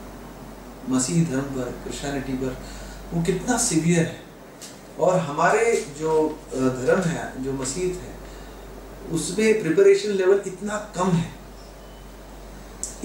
[0.89, 2.58] मसीह धर्म पर क्रिश्चियनिटी पर,
[3.13, 4.24] वो कितना सीवियर है।
[5.00, 8.19] और हमारे जो धर्म है, जो मसीह है,
[9.12, 11.34] उसमें प्रिपरेशन लेवल इतना कम है।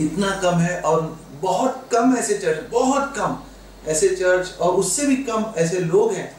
[0.01, 3.43] इतना कम है और बहुत कम ऐसे चर्च बहुत कम
[3.87, 6.37] ऐसे चर्च और उससे भी कम ऐसे लोग हैं,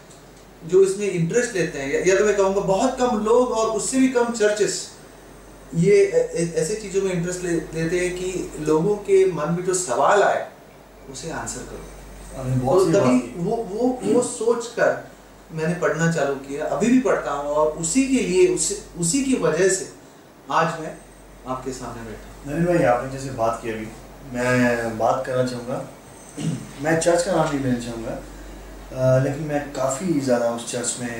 [0.67, 4.07] जो इसमें इंटरेस्ट लेते हैं। या तो मैं कहूँगा बहुत कम लोग और उससे भी
[4.07, 4.94] कम चर्चेस
[5.77, 5.95] ये
[6.55, 10.47] ऐसे चीज़ों में इंटरेस्ट ले, लेते हैं कि लोगों के मन में जो सवाल आए
[11.11, 11.83] उसे आंसर करो।
[12.35, 14.91] आपने तो तभी वो वो वो सोच कर
[15.51, 19.35] मैंने पढ़ना चालू किया अभी भी पढ़ता हूँ और उसी के लिए उसी उसी की
[19.41, 19.89] वजह से
[20.53, 20.93] आज मैं
[21.47, 23.87] आपके सामने बैठा। नरेंद्र भाई आपने जैसे बात की अभी
[24.33, 25.77] मैं बात करना चाहूँगा।
[26.83, 28.15] मैं चर्च का नाम नहीं लेना चाहूँगा
[29.23, 31.15] लेकिन मैं काफ़ी ज़्यादा उस चर्च में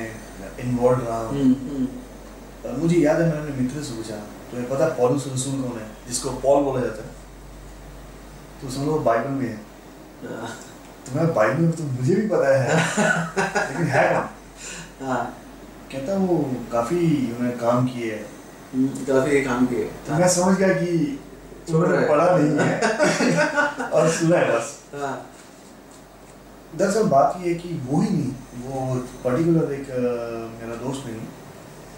[0.60, 1.86] इन्वॉल्व रहा हूँ। हम्म, हम्म,
[2.78, 4.16] मुझे याद है मैंने मित्र से पूछा
[4.50, 5.86] तुम्हें पता पॉलुस रसूल कौन है?
[6.08, 7.10] जिसको पॉल बोला जाता है।
[8.60, 9.56] तो समझ लो बाइबल में है।
[10.26, 10.48] हाँ,
[11.06, 12.76] तुम्हें बाइबल में तो मुझे भी पता है।
[13.68, 15.06] लेकिन है कौन?
[15.06, 15.24] हाँ,
[15.92, 16.38] कहता वो
[16.72, 18.24] काफ़ी उन्होंने काम किए है।
[18.74, 21.18] हम्म, काफ़ी काम किए तो मैं समझ गया कि
[21.70, 25.16] उन्होंने पढ़ा नहीं है। और सुना है बस। हाँ,
[26.76, 29.90] दरअसल बात ये है कि वो ही नहीं वो पर्टिकुलर एक
[30.60, 31.16] मेरा दोस्त नहीं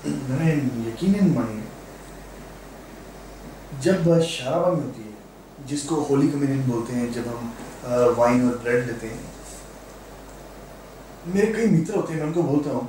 [0.06, 0.52] मैंने
[0.88, 1.62] यकीनन मानी
[3.82, 8.86] जब शराबा में होती है जिसको होली कम्युनियन बोलते हैं जब हम वाइन और ब्रेड
[8.86, 9.26] लेते हैं
[11.26, 12.86] मेरे कई मित्र होते हैं मैं उनको बोलता हूँ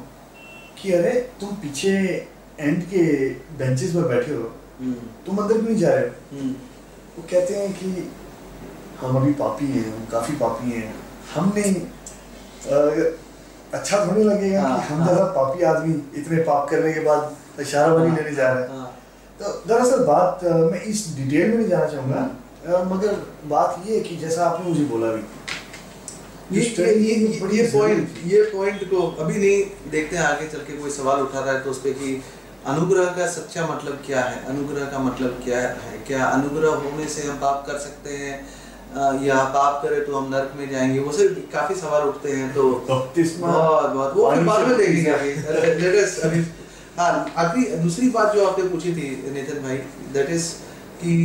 [0.81, 1.91] कि अरे तुम पीछे
[2.59, 3.03] एंड के
[3.57, 4.93] बेंचेस पर बैठे हो हम्म,
[5.25, 6.03] तुम अंदर क्यों नहीं जा रहे?
[6.03, 6.51] हो हम्म,
[7.17, 8.11] वो कहते हैं कि
[9.01, 10.93] हम अभी पापी हैं हम काफ़ी पापी हैं
[11.35, 11.63] हमने
[13.73, 17.61] अच्छा थोड़ी लगेगा हाँ, कि हम हाँ। जैसा पापी आदमी इतने पाप करने के बाद
[17.61, 18.87] इशारा बनी लेने जा रहा है। हाँ,
[19.39, 23.13] तो दरअसल बात मैं इस डिटेल में नहीं जाना चाहूँगा मगर
[23.47, 25.23] बात ये है कि जैसा आपने मुझे बोला भी
[26.51, 27.15] ये ये ये
[27.53, 31.39] ये, पॉइंट ये पॉइंट को अभी नहीं देखते हैं आगे चल के कोई सवाल उठा
[31.39, 32.21] रहा है तो उस पे कि
[32.67, 34.43] अनुग्रह का सच्चा मतलब क्या है?
[34.45, 35.99] अनुग्रह का मतलब क्या है?
[36.07, 38.33] क्या अनुग्रह होने से हम पाप कर सकते हैं?
[38.97, 42.63] या पाप करे तो हम नरक में जाएँगे वो सब काफ़ी सवाल उठते हैं तो
[42.87, 45.33] बहुत बहुत वो फिर बाद में देखेंगे अभी।
[46.21, 46.45] अभी
[46.99, 49.77] हाँ दूसरी बात जो आपने पूछी थी नितिन भाई
[50.13, 50.51] दैट इज़
[51.03, 51.15] कि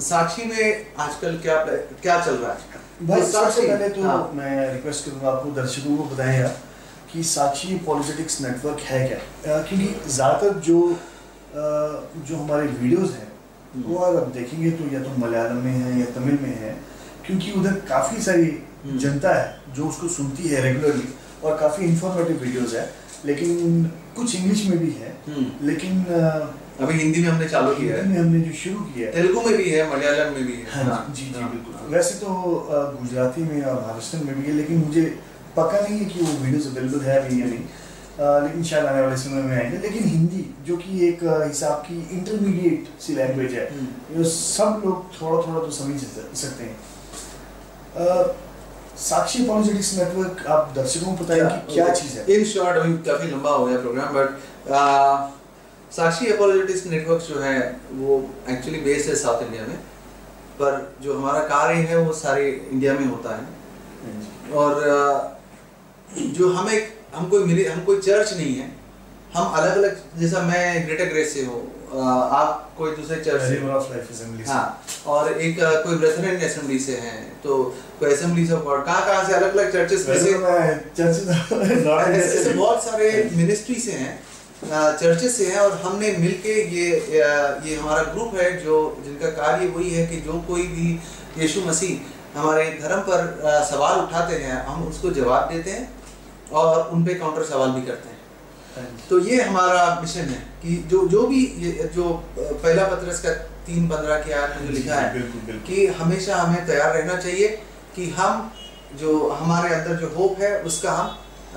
[0.00, 1.56] साक्षी में आजकल क्या
[2.02, 5.96] क्या चल रहा है भाई तो सबसे पहले तो हाँ। मैं रिक्वेस्ट करूँगा आपको दर्शकों
[5.96, 6.48] को बताएँ
[7.12, 9.62] कि साक्षी पॉलिटिक्स नेटवर्क है क्या?
[9.62, 10.78] क्योंकि ज़्यादातर जो
[12.28, 13.25] जो हमारे वीडियोस हैं
[13.86, 16.76] वो अगर आप देखेंगे तो या तो मलयालम में है या तमिल में है
[17.26, 18.50] क्योंकि उधर काफ़ी सारी
[18.84, 21.08] हम्म। जनता है जो उसको सुनती है रेगुलरली
[21.44, 22.88] और काफ़ी इंफॉर्मेटिव वीडियोस है
[23.24, 23.84] लेकिन
[24.16, 26.04] कुछ इंग्लिश में भी है हम्म, लेकिन
[26.80, 29.70] अभी हिंदी में हमने चालू किया है। हमने जो शुरू किया है। तेलुगु में भी
[29.70, 32.32] है मलयालम में भी है। हाँ जी जी बिल्कुल। वैसे तो
[33.00, 35.02] गुजराती में और महाराष्ट्र में भी है लेकिन मुझे
[35.56, 37.64] पक्का नहीं है कि वो वीडियोस अवेलेबल है अभी या नहीं।
[38.20, 42.88] लेकिन शायद आने वाले समय में आएँगे। लेकिन हिंदी जो कि एक हिसाब की इंटरमीडिएट
[43.02, 46.00] सी लैंग्वेज है हम्म, जो सब लोग थोड़ा थोड़ा तो समझ
[46.36, 46.76] सकते हैं।
[48.98, 52.24] साक्षी पॉलिटिक्स नेटवर्क आप दर्शकों को बताएँ कि क्या चीज़ है?
[52.34, 54.28] इन शॉर्ट अभी काफ़ी लंबा हो गया program but
[55.92, 57.58] Sakshi apologetics network जो है
[57.92, 58.18] वो
[58.50, 59.76] एक्चुअली बेस्ड है साउथ इंडिया में।
[60.60, 64.70] पर जो हमारा कार्य है वो सारे इंडिया में होता है। और
[66.16, 68.68] जो हम एक हम कोई मिले हम कोई चर्च नहीं है।
[69.34, 71.62] हम अलग अलग जैसा मैं ग्रेटर ग्रेस से हूँ
[72.36, 73.54] आप कोई दूसरे चर्च से
[74.46, 77.58] हाँ। और एक कोई ब्रेथरन असेंबली से हैं तो
[78.00, 80.06] कोई असेंबली ऑफ़ गॉड कहाँ कहाँ से अलग अलग चर्चेस
[82.16, 84.14] ऐसे बहुत सारे मिनिस्ट्री से हैं
[84.98, 89.90] चर्चेस से हैं और हमने मिलके ये ये हमारा ग्रुप है जो जिनका कार्य वही
[89.90, 90.88] है कि जो कोई भी
[91.38, 93.20] यीशु मसीह हमारे धर्म पर
[93.70, 95.84] सवाल उठाते हैं हम उसको जवाब देते हैं।
[96.52, 98.14] और उन पे काउंटर सवाल भी करते हैं।
[99.08, 101.44] तो ये हमारा मिशन है कि जो जो भी
[101.94, 103.30] जो पहला पत्रस का
[103.66, 107.16] तीन पंद्रह के आठ में जो लिखा है बिल्कुल बिल्कुल कि हमेशा हमें तैयार रहना
[107.20, 107.48] चाहिए
[107.96, 108.50] कि हम
[109.00, 110.92] जो हमारे अंदर जो होप है उसका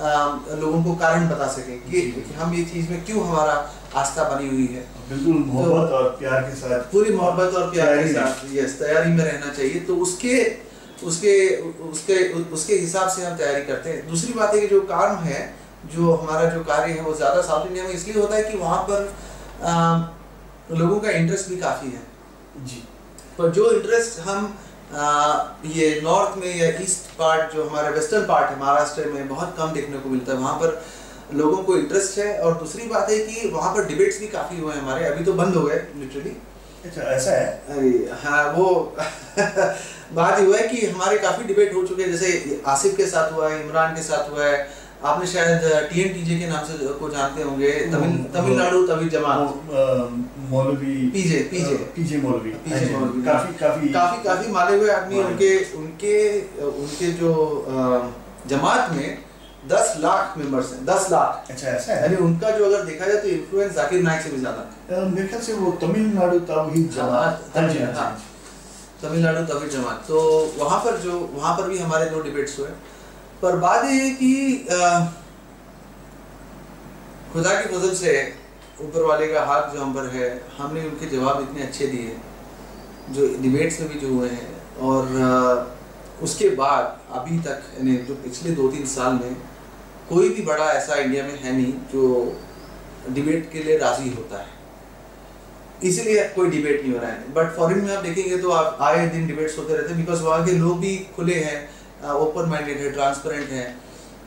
[0.00, 3.54] हम लोगों को कारण बता सकें कि, कि हम ये चीज़ में क्यों हमारा
[3.94, 7.96] आस्था बनी हुई है। बिल्कुल मोहब्बत तो, और प्यार के साथ। पूरी मोहब्बत और प्यार
[7.98, 10.36] के साथ यस तैयारी में रहना चाहिए। तो उसके
[11.02, 11.34] उसके
[11.90, 12.16] उसके
[12.52, 15.40] उसके हिसाब से हम तैयारी करते हैं। दूसरी बात है कि जो काम है
[15.94, 18.82] जो हमारा जो कार्य है वो ज़्यादा साउथ इंडिया में इसलिए होता है कि वहाँ
[18.90, 19.12] पर
[19.62, 22.02] अ, लोगों का इंटरेस्ट भी काफ़ी है।
[22.66, 22.82] जी।
[23.38, 24.56] पर जो इंटरेस्ट हम
[24.94, 25.34] आ,
[25.66, 29.72] ये नॉर्थ में या ईस्ट पार्ट जो हमारे वेस्टर्न पार्ट है महाराष्ट्र में बहुत कम
[29.72, 30.82] देखने को मिलता है। वहाँ पर
[31.34, 34.72] लोगों को इंटरेस्ट है और दूसरी बात है कि वहाँ पर डिबेट्स भी काफ़ी हुए
[34.74, 36.36] हैं हमारे। अभी तो बंद हो गए लिटरली
[36.84, 37.46] अच्छा ऐसा है?
[37.68, 38.66] अरे हाँ वो
[40.14, 43.32] बात ये हुआ है कि हमारे काफ़ी डिबेट हो चुके हैं। जैसे आसिफ के साथ
[43.32, 44.68] हुआ है इमरान के साथ हुआ है।
[45.04, 49.38] आपने शायद टीएनटीजे के नाम से को जानते होंगे। तमिल तमिलनाडु तमिल जमात।
[50.50, 55.22] मौलवी पीजे पीजे पीजे मौलवी। पीजे हाँ मौलवी। काफ़ी काफ़ी काफ़ी काफ़ी माने हुए आदमी
[55.22, 56.14] उनके उनके
[56.60, 57.32] उनके जो
[58.48, 59.18] जमात में
[59.68, 62.02] दस लाख मेंबर्स हैं। दस लाख। अच्छा ऐसा है?
[62.02, 65.42] यानी उनका जो अगर देखा जाए तो इन्फ्लुएंस जाकिर नाइक से भी ज़्यादा। मेरे ख्याल
[65.42, 68.10] से वो तमिलनाडु जमात। हाँ, हाँ जी हाँ।
[69.02, 70.20] तमिलनाडु, तमिल जमात। तो
[70.56, 72.68] वहाँ पर जो, वहाँ पर भी हमारे दो डिबेट्स हुए।
[73.42, 74.32] पर बात ये है कि
[77.32, 78.12] खुदा की फजल से
[78.82, 82.16] ऊपर वाले का हाथ जो हम पर है, हमने उनके जवाब इतने अच्छे दिए,
[83.10, 85.02] जो डिबेट्स में भी जो हुए हैं। और
[86.22, 89.36] उसके बाद, अभी तक, यानी जो पिछले दो तीन साल में,
[90.08, 92.36] कोई भी बड़ा ऐसा इंडिया में है नहीं, जो
[93.10, 94.59] डिबेट के लिए राज़ी होता है।
[95.84, 99.06] इसीलिए कोई डिबेट नहीं हो रहा है। बट फॉरेन में आप देखेंगे तो आप आए
[99.08, 102.90] दिन डिबेट्स होते रहते हैं बिकॉज़ वहाँ के लोग भी खुले हैं ओपन माइंडेड है
[102.92, 103.68] ट्रांसपेरेंट हैं।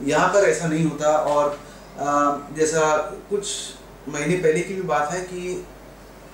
[0.05, 1.57] यहाँ पर ऐसा नहीं होता और
[2.57, 2.95] जैसा
[3.29, 3.47] कुछ
[4.09, 5.65] महीने पहले की भी बात है कि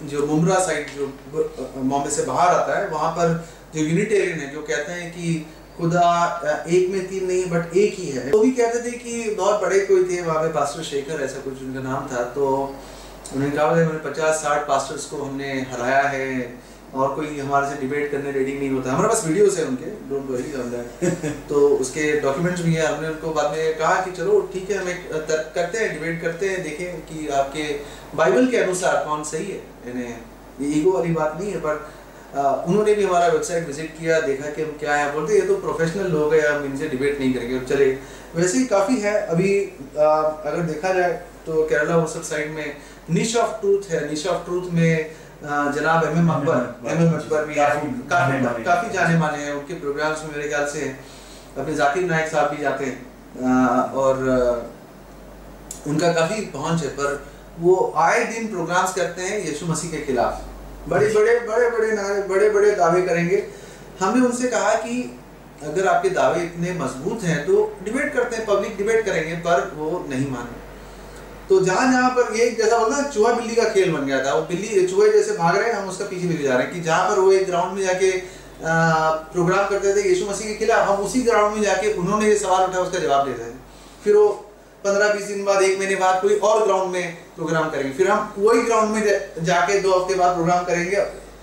[0.04, 3.34] जो मुमरा साइड जो बॉम्बे से बाहर आता है, वहाँ पर
[3.76, 5.46] जो यूनिटेरियन है, जो कहते हैं कि
[5.78, 9.62] खुदा एक में तीन नहीं बट एक ही है। वो भी कहते थे कि बहुत
[9.62, 12.48] बड़े कोई थे, वहाँ पे पास्टर शेखर ऐसा कुछ उनका नाम था तो
[13.34, 16.28] उन्होंने कहा हमने पचास, साठ पास्टर्स को हमने हराया है
[16.92, 20.30] और कोई हमारे से डिबेट करने रेडी नहीं होता। हमारे पास वीडियोस है उनके डोंट
[20.30, 24.40] वरी ऑन दैट तो उसके डॉक्यूमेंट्स भी हैं। हमने उनको बाद में कहा कि, चलो,
[24.54, 27.64] ठीक है, हम एक तर्क करते हैं डिबेट करते हैं, देखें कि आपके
[28.16, 30.20] बाइबल के अनुसार कौन सही है। इन्हें,
[30.62, 31.88] ये ईगो वाली बात नहीं है पर
[32.32, 36.12] उन्होंने भी हमारा वेबसाइट विज़िट किया, देखा कि हम क्या है। बोलते ये तो प्रोफेशनल
[36.12, 37.86] लोग हैं, हम इनसे डिबेट नहीं करेंगे। चले,
[38.36, 39.54] वैसे ही काफ़ी है। अभी
[39.96, 41.12] अगर देखा जाए
[41.46, 42.76] तो केरला वो सब साइड में
[43.12, 47.46] निश ऑफ़ ट्रूथ है। निश ऑफ़ ट्रूथ में जनाब M M Akbar M M Akbar
[47.46, 47.88] भी काफ़ी
[48.66, 50.82] काफ़ी जाने माने। हैं। उनके प्रोग्राम्स में मेरे ख्याल से
[51.58, 52.98] अपने जाकिर नायक साहब भी जाते हैं।
[53.94, 54.22] और
[55.88, 57.20] उनका काफ़ी पहुँच है। पर
[57.60, 62.22] वो आए दिन प्रोग्राम्स करते हैं यीशु मसीह के खिलाफ। बड़े बड़े बड़े बड़े नारे
[62.28, 63.44] बड़े बड़े दावे करेंगे।
[64.00, 65.02] हमने उनसे कहा कि
[65.64, 70.06] अगर आपके दावे इतने मज़बूत हैं तो डिबेट करते हैं पब्लिक डिबेट करेंगे पर वो
[70.10, 70.59] नहीं माने
[71.50, 74.42] तो जहाँ जहाँ पर ये जैसा बोलना, चूहा बिल्ली का खेल बन गया था। वो
[74.48, 77.10] बिल्ली, चूहे जैसे भाग रहे हैं, हम उसका पीछे पीछे जा रहे हैं कि जहाँ
[77.10, 78.12] पर वो एक ग्राउंड में जाके
[78.62, 82.64] प्रोग्राम करते थे यीशु मसीह के खिलाफ, हम उसी ग्राउंड में जाके उन्होंने ये सवाल
[82.64, 83.58] उठाया, उसका जवाब देते थे।
[84.04, 84.28] फिर वो
[84.84, 88.34] पंद्रह बीस दिन बाद, एक महीने बाद कोई और ग्राउंड में प्रोग्राम करेंगे। फिर हम
[88.38, 90.98] वही ग्राउंड में जाके दो हफ़्ते बाद प्रोग्राम करेंगे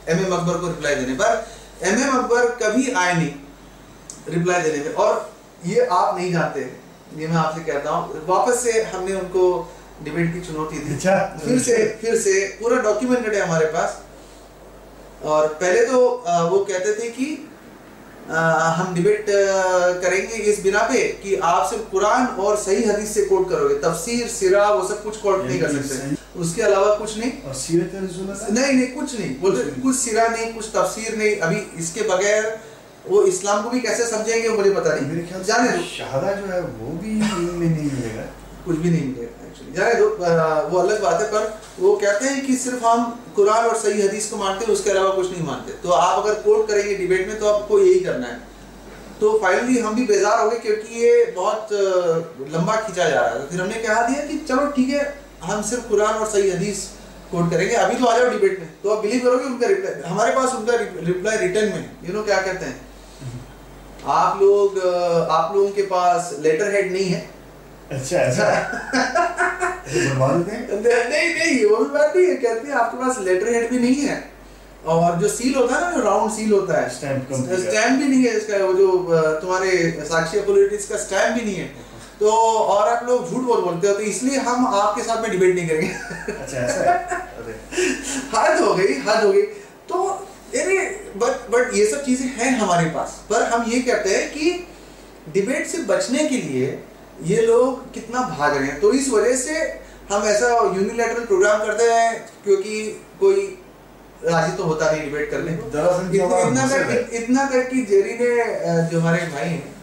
[0.08, 1.46] एम एम अकबर को रिप्लाई देने पर।
[1.82, 3.32] एम एम अकबर कभी आए नहीं
[4.28, 5.30] रिप्लाई देने में और
[5.66, 6.60] ये आप नहीं जानते,
[7.16, 9.44] ये मैं आपसे कहता हूँ, वापस से हमने उनको
[10.02, 14.02] डिबेट की चुनौती थी। अच्छा। फिर से फिर से पूरा डॉक्यूमेंटेड है हमारे पास।
[15.24, 16.00] और पहले तो
[16.50, 17.26] वो कहते थे कि
[18.28, 19.26] हम डिबेट
[20.02, 24.28] करेंगे इस बिना पे कि आप सिर्फ़ कुरान और सही हदीस से कोट करोगे। तफसीर
[24.28, 28.72] सिरा वो सब कुछ कोट नहीं कर सकते। उसके अलावा कुछ नहीं। और सीरत नहीं
[28.72, 32.58] नहीं कुछ नहीं। बोलते कुछ सिरा नहीं कुछ तफसीर नहीं। अभी इसके बगैर
[33.06, 36.60] वो इस्लाम को भी कैसे समझेंगे मुझे पता नहीं। मेरे ख्याल जाने शहादा जो है
[36.60, 38.22] वो भी नहीं मिलेगा।
[38.64, 39.45] कुछ भी नहीं मिलेगा।
[39.76, 40.08] जाने दो
[40.70, 43.04] वो अलग बात है, पर वो कहते हैं कि सिर्फ़ हम
[43.36, 46.34] कुरान और सही हदीस को मानते हैं, उसके अलावा कुछ नहीं मानते। तो आप अगर
[46.42, 48.38] कोट करेंगे डिबेट में तो आपको यही करना है।
[49.20, 51.68] तो फाइनली हम भी बेजार हो गए, क्योंकि ये बहुत
[52.52, 55.04] लंबा खींचा जा रहा था फिर हमने कहा दिया कि चलो ठीक है,
[55.44, 56.88] हम सिर्फ़ कुरान और सही हदीस
[57.30, 60.34] कोट करेंगे। अभी तो आ जाओ डिबेट में। तो आप बिलीव करोगे उनका रिप्लाई हमारे
[60.34, 62.80] पास उनका रिप्लाई रिटर्न में। यू नो क्या कहते हैं?
[64.08, 64.78] आप लोग
[65.30, 67.24] आप लोगों के पास लेटर हेड नहीं है।
[67.92, 68.44] अच्छा ऐसा।
[69.86, 74.00] नहीं नहीं वो भी बात नहीं है। कहते हैं आपके पास लेटर हेड भी नहीं
[74.06, 74.16] है।
[74.86, 78.36] और जो सील होता है ना राउंड सील होता है स्टैम्प स्टैम्प भी नहीं है
[78.36, 78.86] इसका वो जो
[79.42, 79.70] तुम्हारे
[80.08, 81.66] साक्षी पॉलिटिक्स का स्टैम्प भी नहीं है।
[82.20, 85.54] तो और आप लोग झूठ बोल बोलते हो तो इसलिए हम आपके साथ में डिबेट
[85.54, 85.88] नहीं करेंगे।
[86.34, 86.80] अच्छा ऐसा
[88.34, 89.42] हद हो गई हद हो गई।
[89.90, 89.96] तो
[90.54, 90.78] यानी
[91.22, 94.50] बट बट ये सब चीज़ें हैं हमारे पास। पर हम ये कहते हैं कि
[95.32, 96.66] डिबेट से बचने के लिए
[97.24, 99.54] ये लोग कितना भाग रहे हैं। तो इस वजह से
[100.10, 102.10] हम ऐसा यूनिलेटरल प्रोग्राम करते हैं
[102.44, 102.74] क्योंकि
[103.20, 103.46] कोई
[104.24, 108.28] राज़ी तो होता नहीं डिबेट करने इतना तक इतना तक कि जेरी ने
[108.90, 109.74] जो हमारे भाई हैं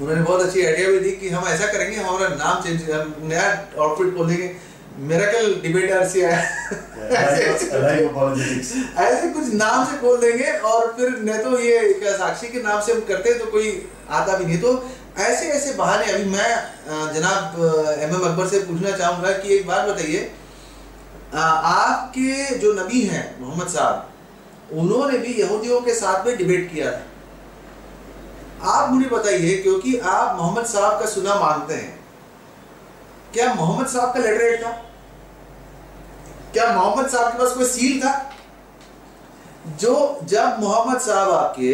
[0.00, 3.46] उन्होंने बहुत अच्छी आइडिया भी दी कि हम ऐसा करेंगे हमारा नाम चेंज हम नया
[3.78, 4.48] आउटफिट खोलेंगे
[5.08, 6.20] मेरेकल डिबेटर से
[9.02, 12.92] ऐसे कुछ नाम से खोल देंगे और फिर नहीं तो ये साक्षी के नाम से
[12.92, 13.70] हम करते तो कोई
[14.10, 14.72] आता भी नहीं। तो
[15.18, 17.54] ऐसे ऐसे बहाने। अभी मैं जनाब
[18.00, 20.30] एम एम अकबर से पूछना चाहूँगा कि एक बात बताइए।
[21.34, 24.08] आपके जो नबी हैं, मोहम्मद साहब,
[24.72, 27.02] उन्होंने भी यहूदियों के साथ में डिबेट किया था
[28.68, 31.98] आप मुझे बताइए, क्योंकि आप मोहम्मद साहब का सुना मानते हैं।
[33.32, 34.70] क्या मोहम्मद साहब का लेटर था?
[36.52, 38.12] क्या मोहम्मद साहब के पास कोई सील था?
[39.68, 41.72] जो, जब मोहम्मद साहब आपके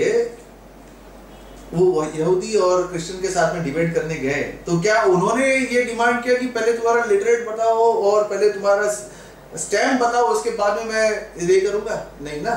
[1.74, 6.22] वो यहूदी और क्रिश्चियन के साथ में डिबेट करने गए। तो क्या उन्होंने ये डिमांड
[6.22, 8.90] किया कि पहले तुम्हारा लिटरेट बताओ और पहले तुम्हारा
[9.56, 11.10] स्टैम्प बताओ उसके बाद में मैं
[11.48, 12.06] ये करूँगा?
[12.22, 12.54] नहीं ना।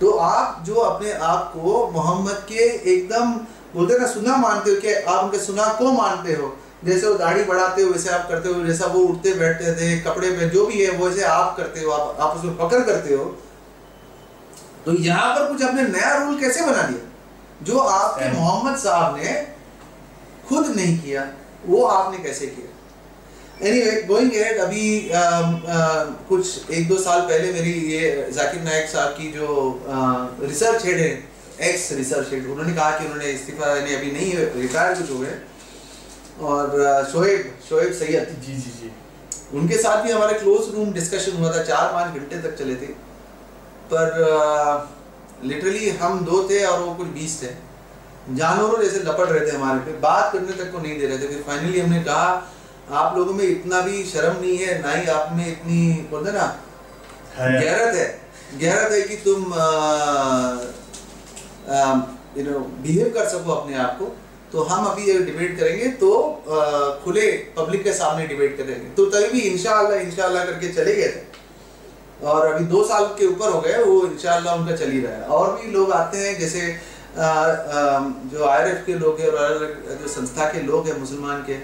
[0.00, 3.32] तो आप जो अपने आप को मोहम्मद के एकदम
[3.74, 7.42] बोलते ना सुना मानते हो कि आप उनके सुना को मानते हो। जैसे वो दाढ़ी
[7.44, 10.84] बढ़ाते हो वैसे आप करते हो जैसा वो उठते बैठते थे कपड़े में जो भी
[10.84, 13.24] है वैसे आप करते हो आप, आप उसमें पकड़ करते हो।
[14.86, 17.09] तो यहाँ पर कुछ आपने नया रूल कैसे बना दिया?
[17.62, 19.32] जो आपके मोहम्मद साहब ने
[20.48, 21.28] खुद नहीं किया
[21.66, 22.66] वो आपने कैसे किया?
[23.68, 28.88] एनीवे गोइंग एहेड अभी um, uh, कुछ एक दो साल पहले मेरी ये जाकिर नायक
[28.88, 29.48] साहब की जो
[29.88, 29.98] आ,
[30.42, 31.10] रिसर्च हेड है
[31.68, 34.32] एक्स रिसर्च हेड उन्होंने कहा कि उन्होंने इस्तीफा यानी अभी नहीं
[34.62, 35.34] रिटायर कुछ हो गए
[36.42, 36.64] और
[37.12, 38.90] शोएब शोएब सैयद। जी जी जी।
[39.58, 42.92] उनके साथ भी हमारे क्लोज रूम डिस्कशन हुआ था चार पाँच घंटे तक चले थे।
[43.92, 44.06] पर
[45.44, 47.48] लिटरली हम दो थे और वो कुछ बीस थे।
[48.34, 51.28] जानवरों जैसे लपट रहे थे हमारे पे बात करने तक को नहीं दे रहे थे।
[51.28, 52.26] फिर फाइनली हमने कहा
[53.00, 55.80] आप लोगों में इतना भी शर्म नहीं है ना ही आप में इतनी
[56.10, 56.46] बोलते ना
[57.38, 58.08] गहरत है।
[58.60, 59.38] गहरत है कि तुम
[62.38, 64.06] यू नो बिहेव कर सको अपने आप को।
[64.52, 67.26] तो हम अभी ये डिबेट करेंगे तो अ, खुले
[67.56, 71.22] पब्लिक के सामने डिबेट करेंगे। तो तभी भी इंशाल्लाह इंशाल्लाह करके चले गए थे।
[72.24, 75.22] और अभी दो साल के ऊपर हो गए वो इनशाला उनका चल ही रहा है।
[75.22, 76.60] और भी लोग आते हैं जैसे
[77.10, 78.00] अ, अ,
[78.32, 81.54] जो आई के लोग हैं और जो संस्था के लोग हैं मुसलमान के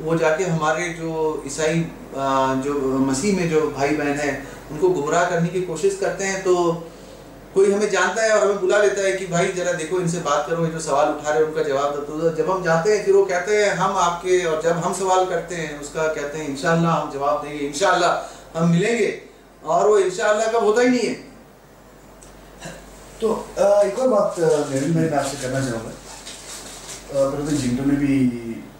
[0.00, 1.86] वो जाके हमारे जो ईसाई
[2.64, 6.54] जो मसीह में जो भाई बहन है उनको गुमराह करने की कोशिश करते हैं तो
[7.54, 10.46] कोई हमें जानता है और हमें बुला लेता है कि भाई जरा देखो इनसे बात
[10.50, 13.04] करो ये जो सवाल उठा रहे हैं उनका जवाब दो। तो जब हम जाते हैं
[13.06, 16.48] फिर वो कहते हैं हम आपके और जब हम सवाल करते हैं उसका कहते हैं
[16.48, 18.10] इनशाला हम जवाब देंगे इनशाला
[18.56, 19.33] हम मिलेंगे।
[19.64, 21.14] और वो इंशाल्लाह कब होता ही नहीं है।
[23.20, 24.46] तो एक और बात अ,
[24.94, 25.92] मैं आपसे करना चाहूँगा।
[27.30, 28.16] ब्रदर जिंटो ने भी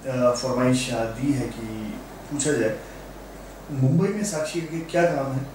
[0.05, 1.66] फरमाइश दी है कि
[2.30, 2.76] पूछा जाए
[3.72, 5.47] मुंबई में साक्षी के क्या काम है?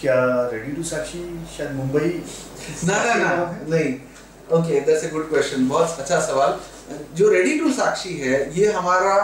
[0.00, 0.16] क्या
[0.52, 1.22] रेडी टू साक्षी?
[1.56, 2.08] शायद मुंबई
[2.84, 3.30] ना ना ना।
[3.68, 3.94] नहीं।
[4.52, 6.58] Okay that's a good question बहुत अच्छा सवाल।
[7.16, 9.14] जो रेडी टू साक्षी है ये हमारा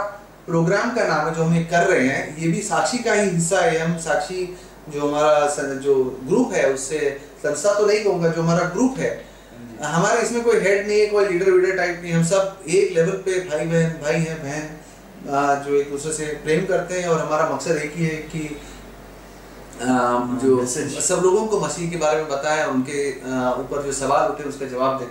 [0.47, 3.29] प्रोग्राम का नाम है जो हम ये कर रहे हैं ये भी साक्षी का ही
[3.31, 4.45] हिस्सा है। हम साक्षी
[4.89, 5.95] जो हमारा जो
[6.29, 6.99] ग्रुप है उससे
[7.43, 9.11] संस्था तो नहीं कहूँगा जो हमारा ग्रुप है।
[9.83, 13.17] हमारे इसमें कोई हेड नहीं है कोई लीडर वीडर टाइप नहीं हम सब एक लेवल
[13.27, 17.49] पे भाई बहन भाई हैं बहन जो एक दूसरे से प्रेम करते हैं और हमारा
[17.51, 18.57] मकसद एक ही है कि
[20.43, 23.11] जो सब लोगों को मसीह के बारे में बताएँ उनके
[23.63, 25.07] ऊपर जो सवाल उठे उसका जवाब दें।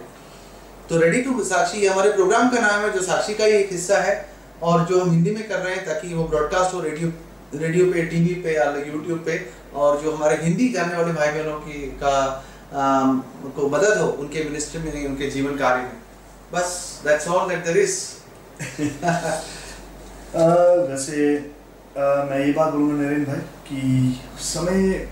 [0.89, 3.71] तो रेडी टू साक्षी ये हमारे प्रोग्राम का नाम है जो साक्षी का ही एक
[3.71, 4.15] हिस्सा है।
[4.63, 7.11] और जो हम हिंदी में कर रहे हैं ताकि वो ब्रॉडकास्ट हो रेडियो
[7.55, 9.35] रेडियो पे टीवी पे या यूट्यूब पे
[9.75, 12.15] और जो हमारे हिंदी जानने वाले भाई बहनों की का
[12.73, 13.19] आम,
[13.55, 15.97] को मदद हो उनके मिनिस्ट्री में उनके जीवन कार्य में।
[16.53, 17.97] बस that's all that there is
[20.89, 21.15] वैसे
[21.97, 23.39] मैं ये बात बोलूँगा नरेंद्र भाई
[23.69, 23.79] कि
[24.41, 25.07] समय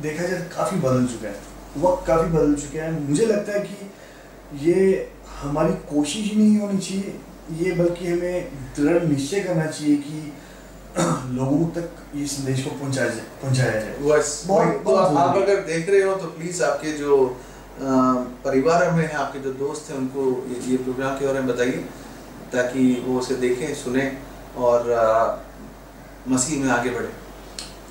[0.00, 1.34] देखा जाए तो काफ़ी बदल चुका है।
[1.78, 5.10] वक्त काफ़ी बदल चुका है। मुझे लगता है कि ये
[5.40, 7.14] हमारी कोशिश ही नहीं होनी चाहिए
[7.60, 10.32] ये बल्कि हमें दृढ़ निश्चय करना चाहिए कि
[11.34, 15.60] लोगों तक ये संदेश को पहुँचाया जाए पहुँचाया जाए। बस बहुत- तो आप, आप अगर
[15.60, 17.16] देख रहे हो तो प्लीज़ आपके जो
[18.44, 21.84] परिवार में है आपके जो दोस्त हैं उनको ये, ये प्रोग्राम के बारे में बताइए
[22.52, 24.12] ताकि वो उसे देखें सुने
[24.58, 24.90] और
[26.28, 27.08] मसीह में आगे बढ़े।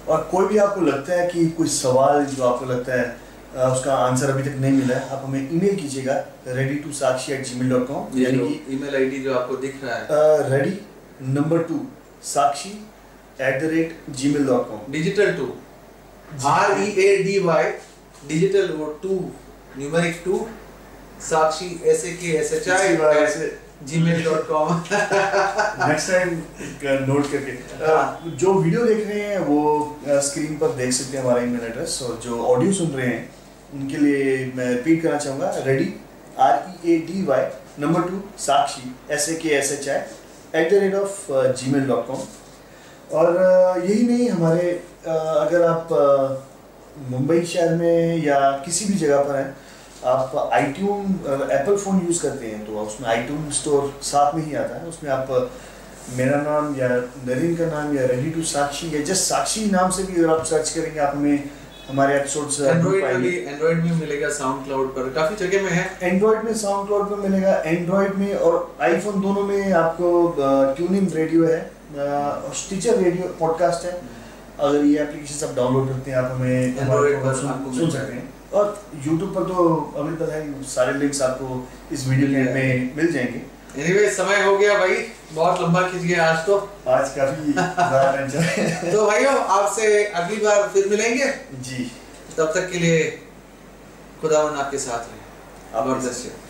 [0.10, 3.21] और कोई भी आपको लगता है कि कोई सवाल जो आपको लगता है
[3.54, 6.14] उसका आंसर अभी तक नहीं मिला है। आप हमें ईमेल कीजिएगा
[6.48, 9.96] ready two Sakshi at Gmail dot com यानी कि ईमेल आईडी जो आपको दिख रहा
[9.96, 10.78] है। Ready
[11.34, 11.80] number two
[12.26, 12.70] Sakshi
[13.42, 13.98] at the rate
[14.34, 15.48] Gmail dot com digital two
[16.50, 17.64] R E A D Y
[18.28, 19.20] digital वो टू
[19.78, 20.48] न्यूमेरिक टू
[21.22, 23.50] साक्षी ऐसे K S H I
[24.00, 24.74] Gmail dot com
[25.90, 26.30] next time
[27.08, 29.60] note करके। जो video देख रहे हैं वो
[30.24, 33.30] screen पर देख सकते हैं हमारा ईमेल एड्रेस और जो ऑडियो सुन रहे हैं
[33.74, 35.94] उनके लिए मैं रिपीट करना चाहूँगा। Ready
[36.40, 36.54] R
[36.86, 37.46] E A D Y
[37.80, 41.32] number two Sakshi S A K S H I at the rate of
[41.72, 42.22] Gmail dot com
[43.12, 44.70] और यही नहीं, हमारे
[45.08, 45.88] अगर आप
[47.10, 49.56] मुंबई शहर में या किसी भी जगह पर हैं,
[50.06, 51.06] आप आईट्यून
[51.52, 55.12] एप्पल फ़ोन यूज़ करते हैं तो उसमें आईट्यून स्टोर साथ में ही आता है। उसमें
[55.12, 55.28] आप
[56.18, 56.88] मेरा नाम या
[57.26, 60.46] नरीन का नाम या रेडी टू साक्षी या जस्ट साक्षी नाम से भी अगर आप
[60.46, 61.50] सर्च करेंगे, आप हमें
[61.92, 65.98] हमारे एपिसोड्स एंड्रॉइड में भी एंड्रॉइड में मिलेगा साउंड क्लाउड पर। काफ़ी जगह में है।
[66.04, 70.12] एंड्रॉइड में साउंड क्लाउड पर मिलेगा। एंड्रॉइड में और आईफोन दोनों में आपको
[70.78, 71.60] ट्यून इन रेडियो है।
[71.94, 74.02] और स्टीचर रेडियो पॉडकास्ट है।
[74.60, 79.36] अगर ये एप्लीकेशन आप डाउनलोड करते हैं आप हमें आपको सुन सकते हैं। और यूट्यूब
[79.36, 83.42] पर तो अवेलेबल है सारे लिंक्स आपको इस वीडियो में मिल जाएँगे।
[83.78, 86.58] एनीवे समय हो गया भाई। बहुत लंबा खींच गया आज तो।
[86.88, 87.54] आज काफ़ी।
[88.92, 91.26] तो भाइयों आपसे अगली बार फिर मिलेंगे।
[91.62, 91.92] जी।
[92.38, 93.22] तब तक के लिए
[94.22, 95.22] खुदावन आपके साथ रहे।
[95.84, 96.41] ज़बरदस्त